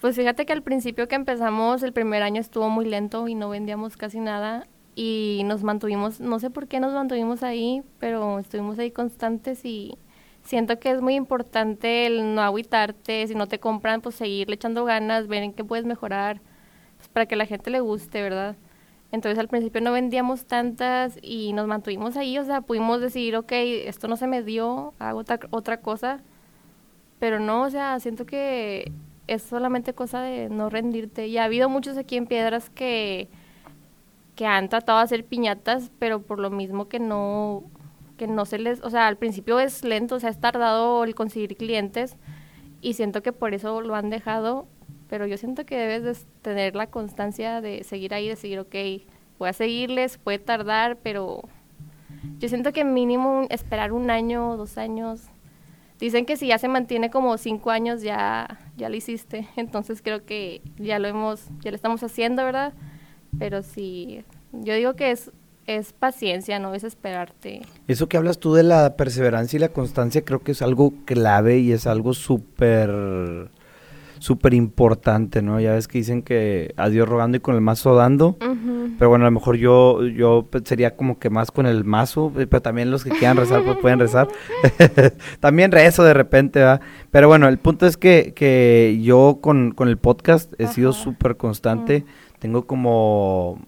[0.00, 3.50] Pues fíjate que al principio que empezamos, el primer año estuvo muy lento y no
[3.50, 8.78] vendíamos casi nada y nos mantuvimos, no sé por qué nos mantuvimos ahí, pero estuvimos
[8.78, 9.98] ahí constantes y
[10.42, 14.86] siento que es muy importante el no agüitarte, si no te compran, pues seguirle echando
[14.86, 16.40] ganas, ver en qué puedes mejorar,
[16.96, 18.56] pues para que la gente le guste, ¿verdad?
[19.12, 23.52] Entonces al principio no vendíamos tantas y nos mantuvimos ahí, o sea, pudimos decir, ok,
[23.52, 26.20] esto no se me dio, hago otra, cosa,
[27.18, 28.92] pero no, o sea, siento que
[29.26, 31.26] es solamente cosa de no rendirte.
[31.26, 33.28] Y ha habido muchos aquí en Piedras que,
[34.36, 37.64] que han tratado de hacer piñatas, pero por lo mismo que no,
[38.16, 41.14] que no se les, o sea, al principio es lento, o sea, es tardado el
[41.16, 42.16] conseguir clientes
[42.80, 44.66] y siento que por eso lo han dejado
[45.10, 48.74] pero yo siento que debes de tener la constancia de seguir ahí, de seguir, ok,
[49.40, 51.42] voy a seguirles, puede tardar, pero
[52.38, 55.22] yo siento que mínimo esperar un año, dos años.
[55.98, 60.24] Dicen que si ya se mantiene como cinco años ya, ya lo hiciste, entonces creo
[60.24, 62.72] que ya lo hemos, ya lo estamos haciendo, ¿verdad?
[63.36, 65.32] Pero sí, yo digo que es,
[65.66, 67.62] es paciencia, no es esperarte.
[67.88, 71.58] Eso que hablas tú de la perseverancia y la constancia creo que es algo clave
[71.58, 73.50] y es algo súper
[74.20, 75.58] súper importante, ¿no?
[75.60, 78.36] Ya ves que dicen que a Dios rogando y con el mazo dando,
[78.98, 82.46] pero bueno, a lo mejor yo, yo sería como que más con el mazo, eh,
[82.46, 84.28] pero también los que quieran rezar pues pueden rezar.
[85.40, 86.82] también rezo de repente, ¿verdad?
[87.10, 91.38] Pero bueno, el punto es que, que yo con, con el podcast he sido súper
[91.38, 92.04] constante,
[92.38, 93.58] tengo como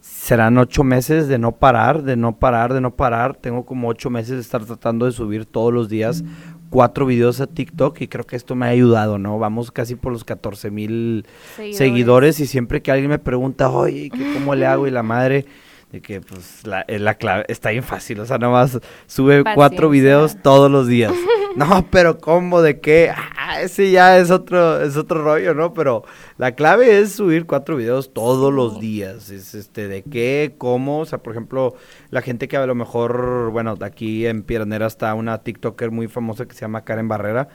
[0.00, 3.36] serán ocho meses de no parar, de no parar, de no parar.
[3.36, 6.24] Tengo como ocho meses de estar tratando de subir todos los días
[6.70, 9.38] cuatro videos a TikTok y creo que esto me ha ayudado, ¿no?
[9.38, 11.26] Vamos casi por los 14 mil
[11.72, 12.40] seguidores.
[12.40, 14.86] y siempre que alguien me pregunta, oye, ¿cómo le hago?
[14.86, 15.44] Y la madre,
[15.92, 19.90] de que pues la, eh, la clave está bien fácil, o sea, nomás sube cuatro
[19.90, 21.12] videos todos los días.
[21.56, 22.62] no, pero ¿cómo?
[22.62, 23.12] ¿De qué?
[23.36, 25.74] Ah, ese ya es otro, es otro rollo, ¿no?
[25.74, 26.04] Pero
[26.38, 29.30] la clave es subir cuatro videos todos los días.
[29.30, 30.54] Es este, ¿de qué?
[30.58, 31.00] ¿Cómo?
[31.00, 31.74] O sea, por ejemplo,
[32.10, 36.46] la gente que a lo mejor, bueno, aquí en Piranera está una TikToker muy famosa
[36.46, 37.48] que se llama Karen Barrera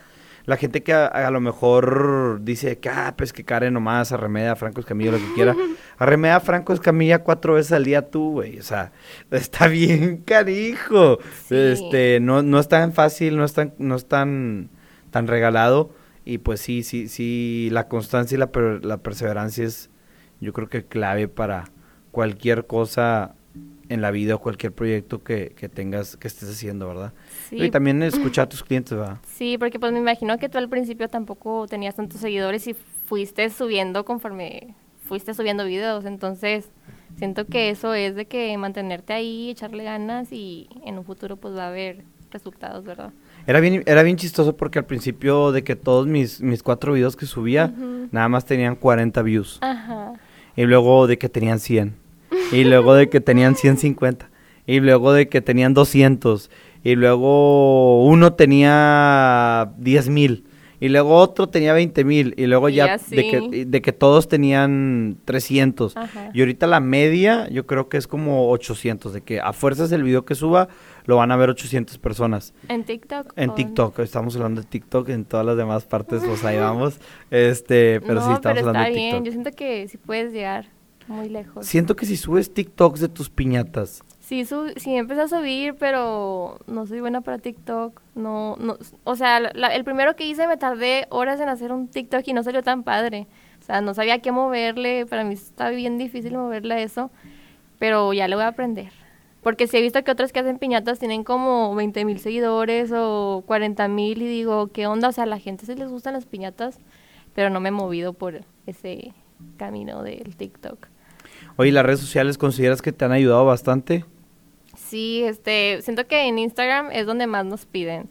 [0.46, 4.56] la gente que a, lo mejor dice que, ah, pues que Karen nomás arremeda a
[4.56, 5.56] Franco Escamilla lo que quiera.
[5.98, 8.60] Arremeda a Franco Escamilla cuatro veces al día tú, güey.
[8.60, 8.92] O sea,
[9.32, 11.20] está bien carijo.
[11.50, 14.70] Este, no, no es tan fácil, no es tan, no es tan,
[15.10, 15.92] tan regalado.
[16.26, 18.50] Y pues sí, sí, sí, la constancia y la,
[18.82, 19.90] la perseverancia es,
[20.42, 21.66] yo creo que clave para
[22.12, 23.36] cualquier cosa
[23.90, 27.14] en la vida o cualquier proyecto que, que tengas, que estés haciendo, ¿verdad?
[27.50, 27.62] Sí.
[27.62, 29.20] Y también escuchar a tus clientes, ¿verdad?
[29.28, 32.76] Sí, porque pues me imagino que tú al principio tampoco tenías tantos seguidores y
[33.06, 34.76] fuiste subiendo conforme
[35.08, 36.72] fuiste subiendo videos, entonces
[37.18, 41.56] siento que eso es de que mantenerte ahí, echarle ganas y en un futuro pues
[41.56, 43.14] va a haber resultados, ¿verdad?
[43.46, 47.16] Era bien, era bien chistoso porque al principio de que todos mis, mis cuatro videos
[47.16, 47.72] que subía,
[48.12, 49.60] nada más tenían 40 views.
[49.62, 50.14] Ajá.
[50.56, 52.05] Y luego de que tenían 100
[52.52, 54.30] y luego de que tenían 150,
[54.68, 56.50] y luego de que tenían 200,
[56.84, 60.46] y luego uno tenía 10 mil,
[60.80, 65.18] y luego otro tenía 20 mil, y luego ya de que, de que, todos tenían
[65.26, 65.96] 300.
[66.34, 70.04] Y ahorita la media yo creo que es como 800, de que a fuerzas el
[70.04, 70.68] video que suba
[71.06, 72.54] lo van a ver 800 personas.
[72.68, 73.34] ¿En TikTok?
[73.36, 77.00] En TikTok, estamos hablando de TikTok, en todas las demás partes pues ahí vamos,
[77.32, 79.12] este, pero sí estamos hablando de TikTok.
[79.12, 79.26] Bien.
[79.26, 80.75] Yo siento que sí puedes llegar.
[81.08, 81.66] Muy lejos.
[81.66, 84.04] Siento que si subes TikToks de tus piñatas.
[84.22, 88.02] Sí, sí empecé a subir, pero no soy buena para TikTok.
[88.16, 92.28] No, no, o sea, el primero que hice me tardé horas en hacer un TikTok
[92.28, 93.28] y no salió tan padre.
[93.62, 95.06] O sea, no sabía qué moverle.
[95.06, 97.12] Para mí está bien difícil moverle a eso.
[97.78, 98.92] Pero ya le voy a aprender.
[99.44, 103.44] Porque sí he visto que otras que hacen piñatas tienen como 20 mil seguidores o
[103.46, 105.10] 40 mil y digo, ¿qué onda?
[105.10, 106.80] O sea, a la gente se les gustan las piñatas,
[107.36, 109.14] pero no me he movido por ese
[109.58, 110.88] camino del TikTok.
[111.58, 114.04] Oye, ¿las redes sociales consideras que te han ayudado bastante?
[114.76, 118.10] Sí, este, siento que en Instagram es donde más nos piden.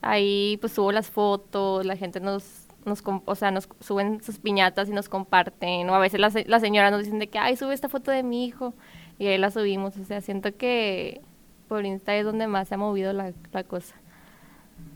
[0.00, 4.88] Ahí pues subo las fotos, la gente nos, nos o sea, nos suben sus piñatas
[4.88, 5.88] y nos comparten.
[5.90, 8.22] O a veces las, las señoras nos dicen de que, ay, sube esta foto de
[8.22, 8.74] mi hijo.
[9.18, 9.96] Y ahí la subimos.
[9.96, 11.20] O sea, siento que
[11.68, 13.96] por Insta es donde más se ha movido la, la cosa.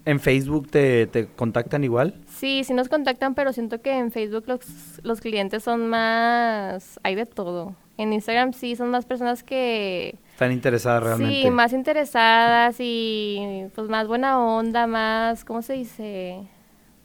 [0.08, 2.14] ¿En Facebook te, te, contactan igual?
[2.28, 4.60] Sí, sí nos contactan, pero siento que en Facebook los,
[5.02, 6.98] los clientes son más...
[7.02, 7.76] hay de todo.
[7.98, 10.14] En Instagram sí son más personas que...
[10.32, 11.42] Están interesadas realmente.
[11.42, 16.38] Sí, más interesadas y pues más buena onda, más, ¿cómo se dice?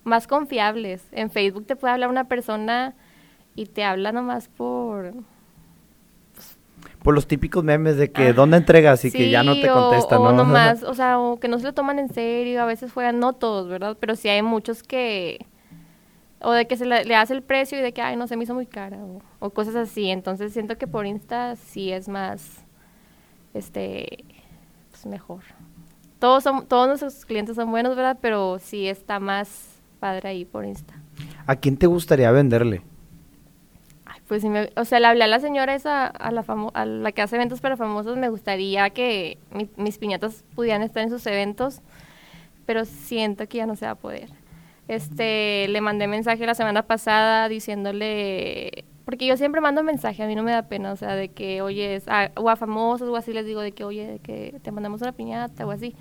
[0.06, 1.04] Más confiables.
[1.12, 2.96] En Facebook te puede hablar una persona
[3.54, 5.14] y te habla nomás por...
[7.04, 10.32] por los típicos memes de que dónde entregas y que ya no te contestan, o,
[10.32, 10.34] ¿no?
[10.34, 13.34] nomás, o sea, o que no se lo toman en serio, a veces fueran, no
[13.34, 13.98] todos, ¿verdad?
[14.00, 15.46] Pero sí hay muchos que
[16.44, 18.44] o de que se le, hace el precio y de que, ay, no, se me
[18.44, 19.00] hizo muy cara,
[19.40, 20.10] o, cosas así.
[20.10, 22.66] Entonces siento que por Insta sí es más,
[23.54, 24.26] este,
[24.92, 25.42] pues mejor.
[26.20, 28.18] Todos, son, todos nuestros clientes son buenos, ¿verdad?
[28.22, 30.94] Pero sí está más padre ahí por Insta.
[31.48, 32.82] ¿A quién te gustaría venderle?
[34.42, 37.22] Pues o sea, le hablé a la señora esa, a la, famo- a la que
[37.22, 41.82] hace eventos para famosos, me gustaría que mi- mis piñatas pudieran estar en sus eventos,
[42.66, 44.30] pero siento que ya no se va a poder.
[44.88, 50.36] Este, le mandé mensaje la semana pasada diciéndole, porque yo siempre mando mensaje, a mí
[50.36, 53.34] no me da pena, o sea, de que, oye, a- o a famosos o así
[53.34, 55.96] les digo de que, oye, de que te mandamos una piñata o así.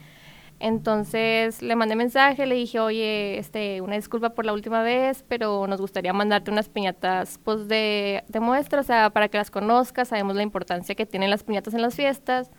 [0.64, 5.66] Entonces le mandé mensaje, le dije, oye, este, una disculpa por la última vez, pero
[5.66, 10.08] nos gustaría mandarte unas piñatas pues, de, de muestra, o sea, para que las conozcas,
[10.08, 12.50] sabemos la importancia que tienen las piñatas en las fiestas.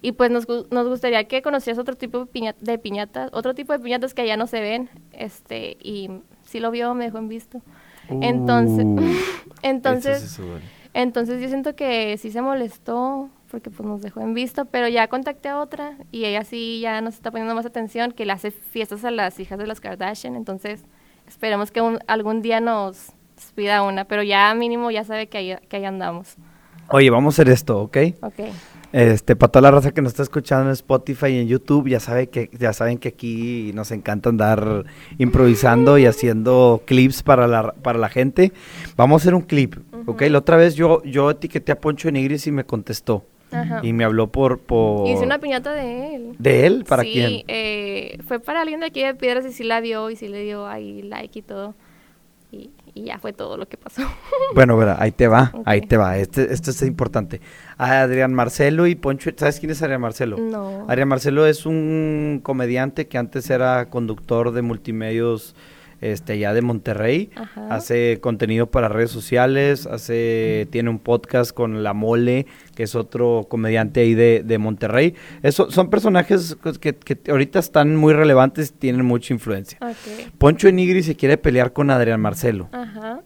[0.00, 3.72] Y pues nos, nos gustaría que conocieras otro tipo de, piña- de piñatas, otro tipo
[3.72, 4.88] de piñatas que allá no se ven.
[5.12, 6.08] Este, y
[6.44, 7.60] si lo vio, me dejó en visto.
[8.08, 9.00] Entonces, Uh,
[9.62, 10.40] entonces,
[10.94, 15.08] entonces yo siento que sí se molestó porque pues nos dejó en visto, pero ya
[15.08, 18.50] contacté a otra y ella sí ya nos está poniendo más atención, que le hace
[18.50, 20.84] fiestas a las hijas de las Kardashian, entonces
[21.26, 23.12] esperemos que un- algún día nos
[23.54, 26.36] pida una, pero ya mínimo ya sabe que ahí, que ahí andamos.
[26.92, 27.96] Oye, vamos a hacer esto, ¿ok?
[28.22, 28.34] Ok.
[28.92, 32.00] Este, para toda la raza que nos está escuchando en Spotify y en YouTube, ya
[32.00, 34.84] sabe que ya saben que aquí nos encanta andar
[35.18, 38.52] improvisando y haciendo clips para la, para la gente.
[38.96, 39.76] Vamos a hacer un clip,
[40.06, 40.22] ¿ok?
[40.22, 43.80] La otra vez yo yo etiqueté a Poncho de Nigris y me contestó Ajá.
[43.82, 46.36] y me habló por por Hice una piñata de él.
[46.38, 47.44] de él para sí, quién.
[47.48, 50.42] eh, fue para alguien de aquí de Piedras y sí la vio y sí le
[50.44, 51.74] dio ahí like y todo.
[52.52, 54.02] Y, y ya fue todo lo que pasó.
[54.54, 56.18] Bueno, verá, ahí te va, ahí te va.
[56.18, 57.40] Este, esto es importante.
[57.78, 60.36] A Adrián Marcelo y Poncho, ¿sabes quién es Adrián Marcelo?
[60.38, 60.86] No.
[60.88, 65.54] Adrián Marcelo es un comediante que antes era conductor de multimedios
[66.00, 67.30] este, allá de Monterrey.
[67.36, 67.68] Ajá.
[67.70, 73.46] Hace contenido para redes sociales, hace, tiene un podcast con La Mole, que es otro
[73.48, 75.14] comediante ahí de, de Monterrey.
[75.42, 79.78] Eso, son personajes que, que ahorita están muy relevantes, tienen mucha influencia.
[80.38, 82.68] Poncho Enigri se quiere pelear con Adrián Marcelo.
[82.72, 83.20] Ajá.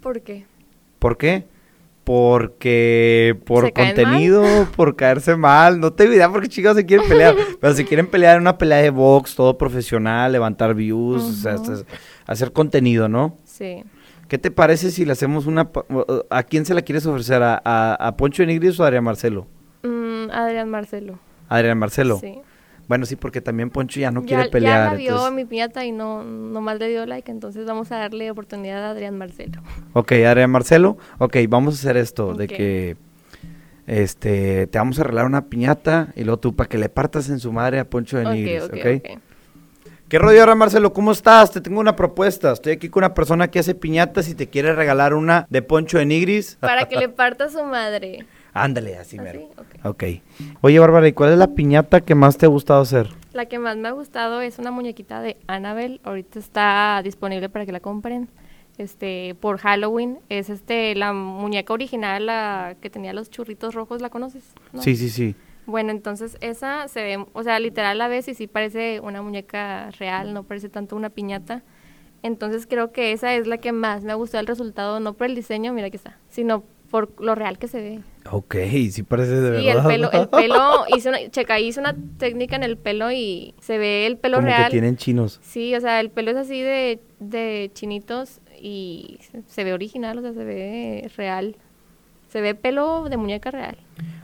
[0.00, 0.46] ¿Por qué?
[0.98, 1.46] ¿Por qué?
[2.04, 4.44] Porque por ¿Se contenido,
[4.76, 8.06] por caerse mal, no tengo idea por qué chicos se quieren pelear, pero si quieren
[8.06, 11.62] pelear en una pelea de box, todo profesional, levantar views, o sea, Ujú.
[11.72, 11.86] hacer-
[12.26, 13.38] hacer contenido, ¿no?
[13.44, 13.84] Sí.
[14.28, 15.70] ¿Qué te parece si le hacemos una...
[16.30, 17.42] ¿A quién se la quieres ofrecer?
[17.42, 19.46] ¿A, a, a Poncho Enigris o a Adrián Marcelo?
[19.82, 21.18] Mm, Adrián Marcelo.
[21.48, 22.18] Adrián Marcelo.
[22.20, 22.38] Sí.
[22.88, 24.90] Bueno, sí, porque también Poncho ya no ya, quiere ya pelear.
[24.92, 28.30] la vio entonces- mi piñata y no nomás le dio like, entonces vamos a darle
[28.30, 29.62] oportunidad a Adrián Marcelo.
[29.94, 30.98] Ok, Adrián Marcelo.
[31.18, 32.96] Ok, vamos a hacer esto, de que
[33.86, 37.38] este te vamos a arreglar una piñata y luego tú para que le partas en
[37.38, 38.86] su madre a Poncho de Ok, Nigris, ok, ¿ok?
[38.96, 39.18] ok.
[40.08, 40.92] ¿Qué rollo ahora, Marcelo?
[40.92, 41.50] ¿Cómo estás?
[41.50, 42.52] Te tengo una propuesta.
[42.52, 45.98] Estoy aquí con una persona que hace piñatas y te quiere regalar una de Poncho
[45.98, 46.56] de Nigris.
[46.60, 48.24] Para que le parta a su madre.
[48.54, 49.24] Ándale, así ¿Así?
[49.24, 49.40] mero.
[49.58, 49.84] Ok.
[49.84, 50.04] Ok.
[50.60, 53.08] Oye, Bárbara, ¿y cuál es la piñata que más te ha gustado hacer?
[53.32, 56.00] La que más me ha gustado es una muñequita de Annabelle.
[56.04, 58.28] Ahorita está disponible para que la compren.
[58.78, 60.20] Este, por Halloween.
[60.28, 64.44] Es este la muñeca original, la que tenía los churritos rojos, ¿la conoces?
[64.72, 64.82] ¿No?
[64.82, 65.34] Sí, sí, sí.
[65.66, 69.90] Bueno, entonces esa se ve, o sea, literal la ves y sí parece una muñeca
[69.92, 71.62] real, no parece tanto una piñata.
[72.22, 75.26] Entonces creo que esa es la que más me ha gustado el resultado, no por
[75.26, 78.00] el diseño, mira que está, sino por lo real que se ve.
[78.30, 78.56] Ok,
[78.90, 79.88] sí parece de Sí, el verdad.
[79.88, 84.06] pelo, el pelo, hice una, checa, hice una técnica en el pelo y se ve
[84.06, 84.64] el pelo Como real.
[84.64, 85.40] que tienen chinos.
[85.42, 90.22] Sí, o sea, el pelo es así de, de chinitos y se, ve original, o
[90.22, 91.56] sea, se ve real.
[92.28, 93.76] Se ve pelo de muñeca real.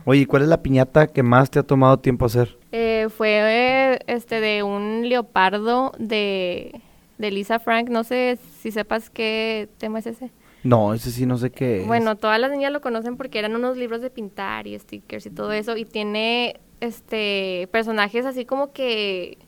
[0.04, 2.56] Oye, ¿y cuál es la piñata que más te ha tomado tiempo hacer?
[2.72, 6.80] Eh, fue este de un leopardo de,
[7.18, 7.88] de Lisa Frank.
[7.90, 10.30] No sé si sepas qué tema es ese.
[10.62, 11.86] No, ese sí no sé qué es.
[11.86, 15.30] Bueno, todas las niñas lo conocen porque eran unos libros de pintar y stickers y
[15.30, 15.76] todo eso.
[15.76, 19.38] Y tiene este personajes así como que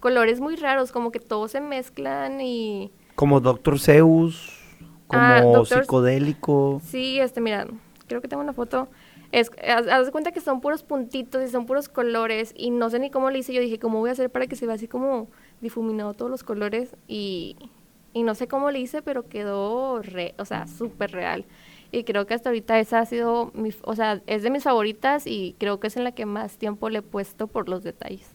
[0.00, 4.52] colores muy raros, como que todos se mezclan y Como Doctor Zeus,
[5.06, 5.82] como Ah, Dr.
[5.82, 6.80] psicodélico.
[6.84, 7.66] Sí, este, mira,
[8.08, 8.88] creo que tengo una foto.
[9.32, 12.90] Es, haz, haz de cuenta que son puros puntitos y son puros colores y no
[12.90, 13.52] sé ni cómo le hice.
[13.52, 15.28] Yo dije, ¿cómo voy a hacer para que se vea así como
[15.60, 16.94] difuminado todos los colores?
[17.08, 17.56] Y,
[18.16, 21.44] y no sé cómo le hice, pero quedó, re, o sea, súper real.
[21.92, 25.26] Y creo que hasta ahorita esa ha sido, mi, o sea, es de mis favoritas
[25.26, 28.26] y creo que es en la que más tiempo le he puesto por los detalles.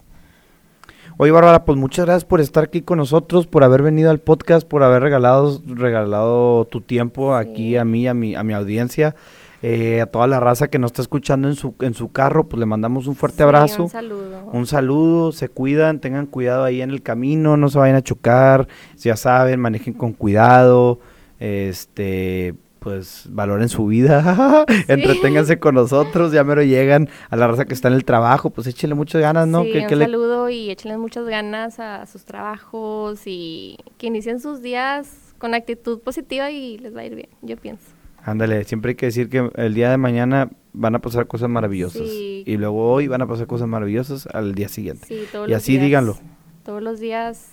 [1.18, 4.68] Oye, Bárbara, pues muchas gracias por estar aquí con nosotros, por haber venido al podcast,
[4.68, 7.48] por haber regalado, regalado tu tiempo Sí.
[7.50, 9.16] aquí a mí, a mi, a mi audiencia,
[9.62, 12.60] eh, a toda la raza que nos está escuchando en su, en su carro, pues
[12.60, 13.84] le mandamos un fuerte Sí, abrazo.
[13.84, 14.46] Un saludo.
[14.52, 18.68] Un saludo, se cuidan, tengan cuidado ahí en el camino, no se vayan a chocar,
[18.98, 21.00] ya saben, manejen con cuidado,
[21.40, 27.74] este, pues valoren su vida, entreténganse con nosotros, ya mero llegan a la raza que
[27.76, 29.64] está en el trabajo, pues échenle muchas ganas, ¿no?
[29.64, 34.40] Sí, ¿Qué- un le- saludo y échenle muchas ganas a sus trabajos y que inicien
[34.40, 37.86] sus días con actitud positiva y les va a ir bien, yo pienso.
[38.24, 42.08] Ándale, siempre hay que decir que el día de mañana van a pasar cosas maravillosas.
[42.08, 42.44] Sí.
[42.46, 45.08] Y luego hoy van a pasar cosas maravillosas al día siguiente.
[45.08, 46.18] Sí, todos y los así días- díganlo.
[46.64, 47.52] Todos los días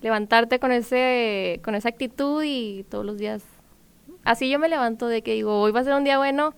[0.00, 3.42] levantarte con ese con esa actitud y todos los días
[4.24, 6.54] así yo me levanto de que digo, hoy va a ser un día bueno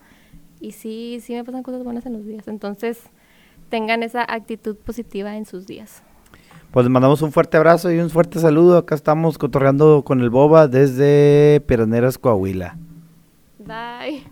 [0.61, 2.47] y sí sí me pasan cosas buenas en los días.
[2.49, 3.01] Entonces,
[3.71, 6.03] tengan esa actitud positiva en sus días.
[6.71, 8.79] Pues les mandamos un fuerte abrazo y un fuerte saludo.
[8.79, 12.77] Acá estamos cotorreando con el Boba desde Peraneras, Coahuila.
[13.61, 14.25] Bye.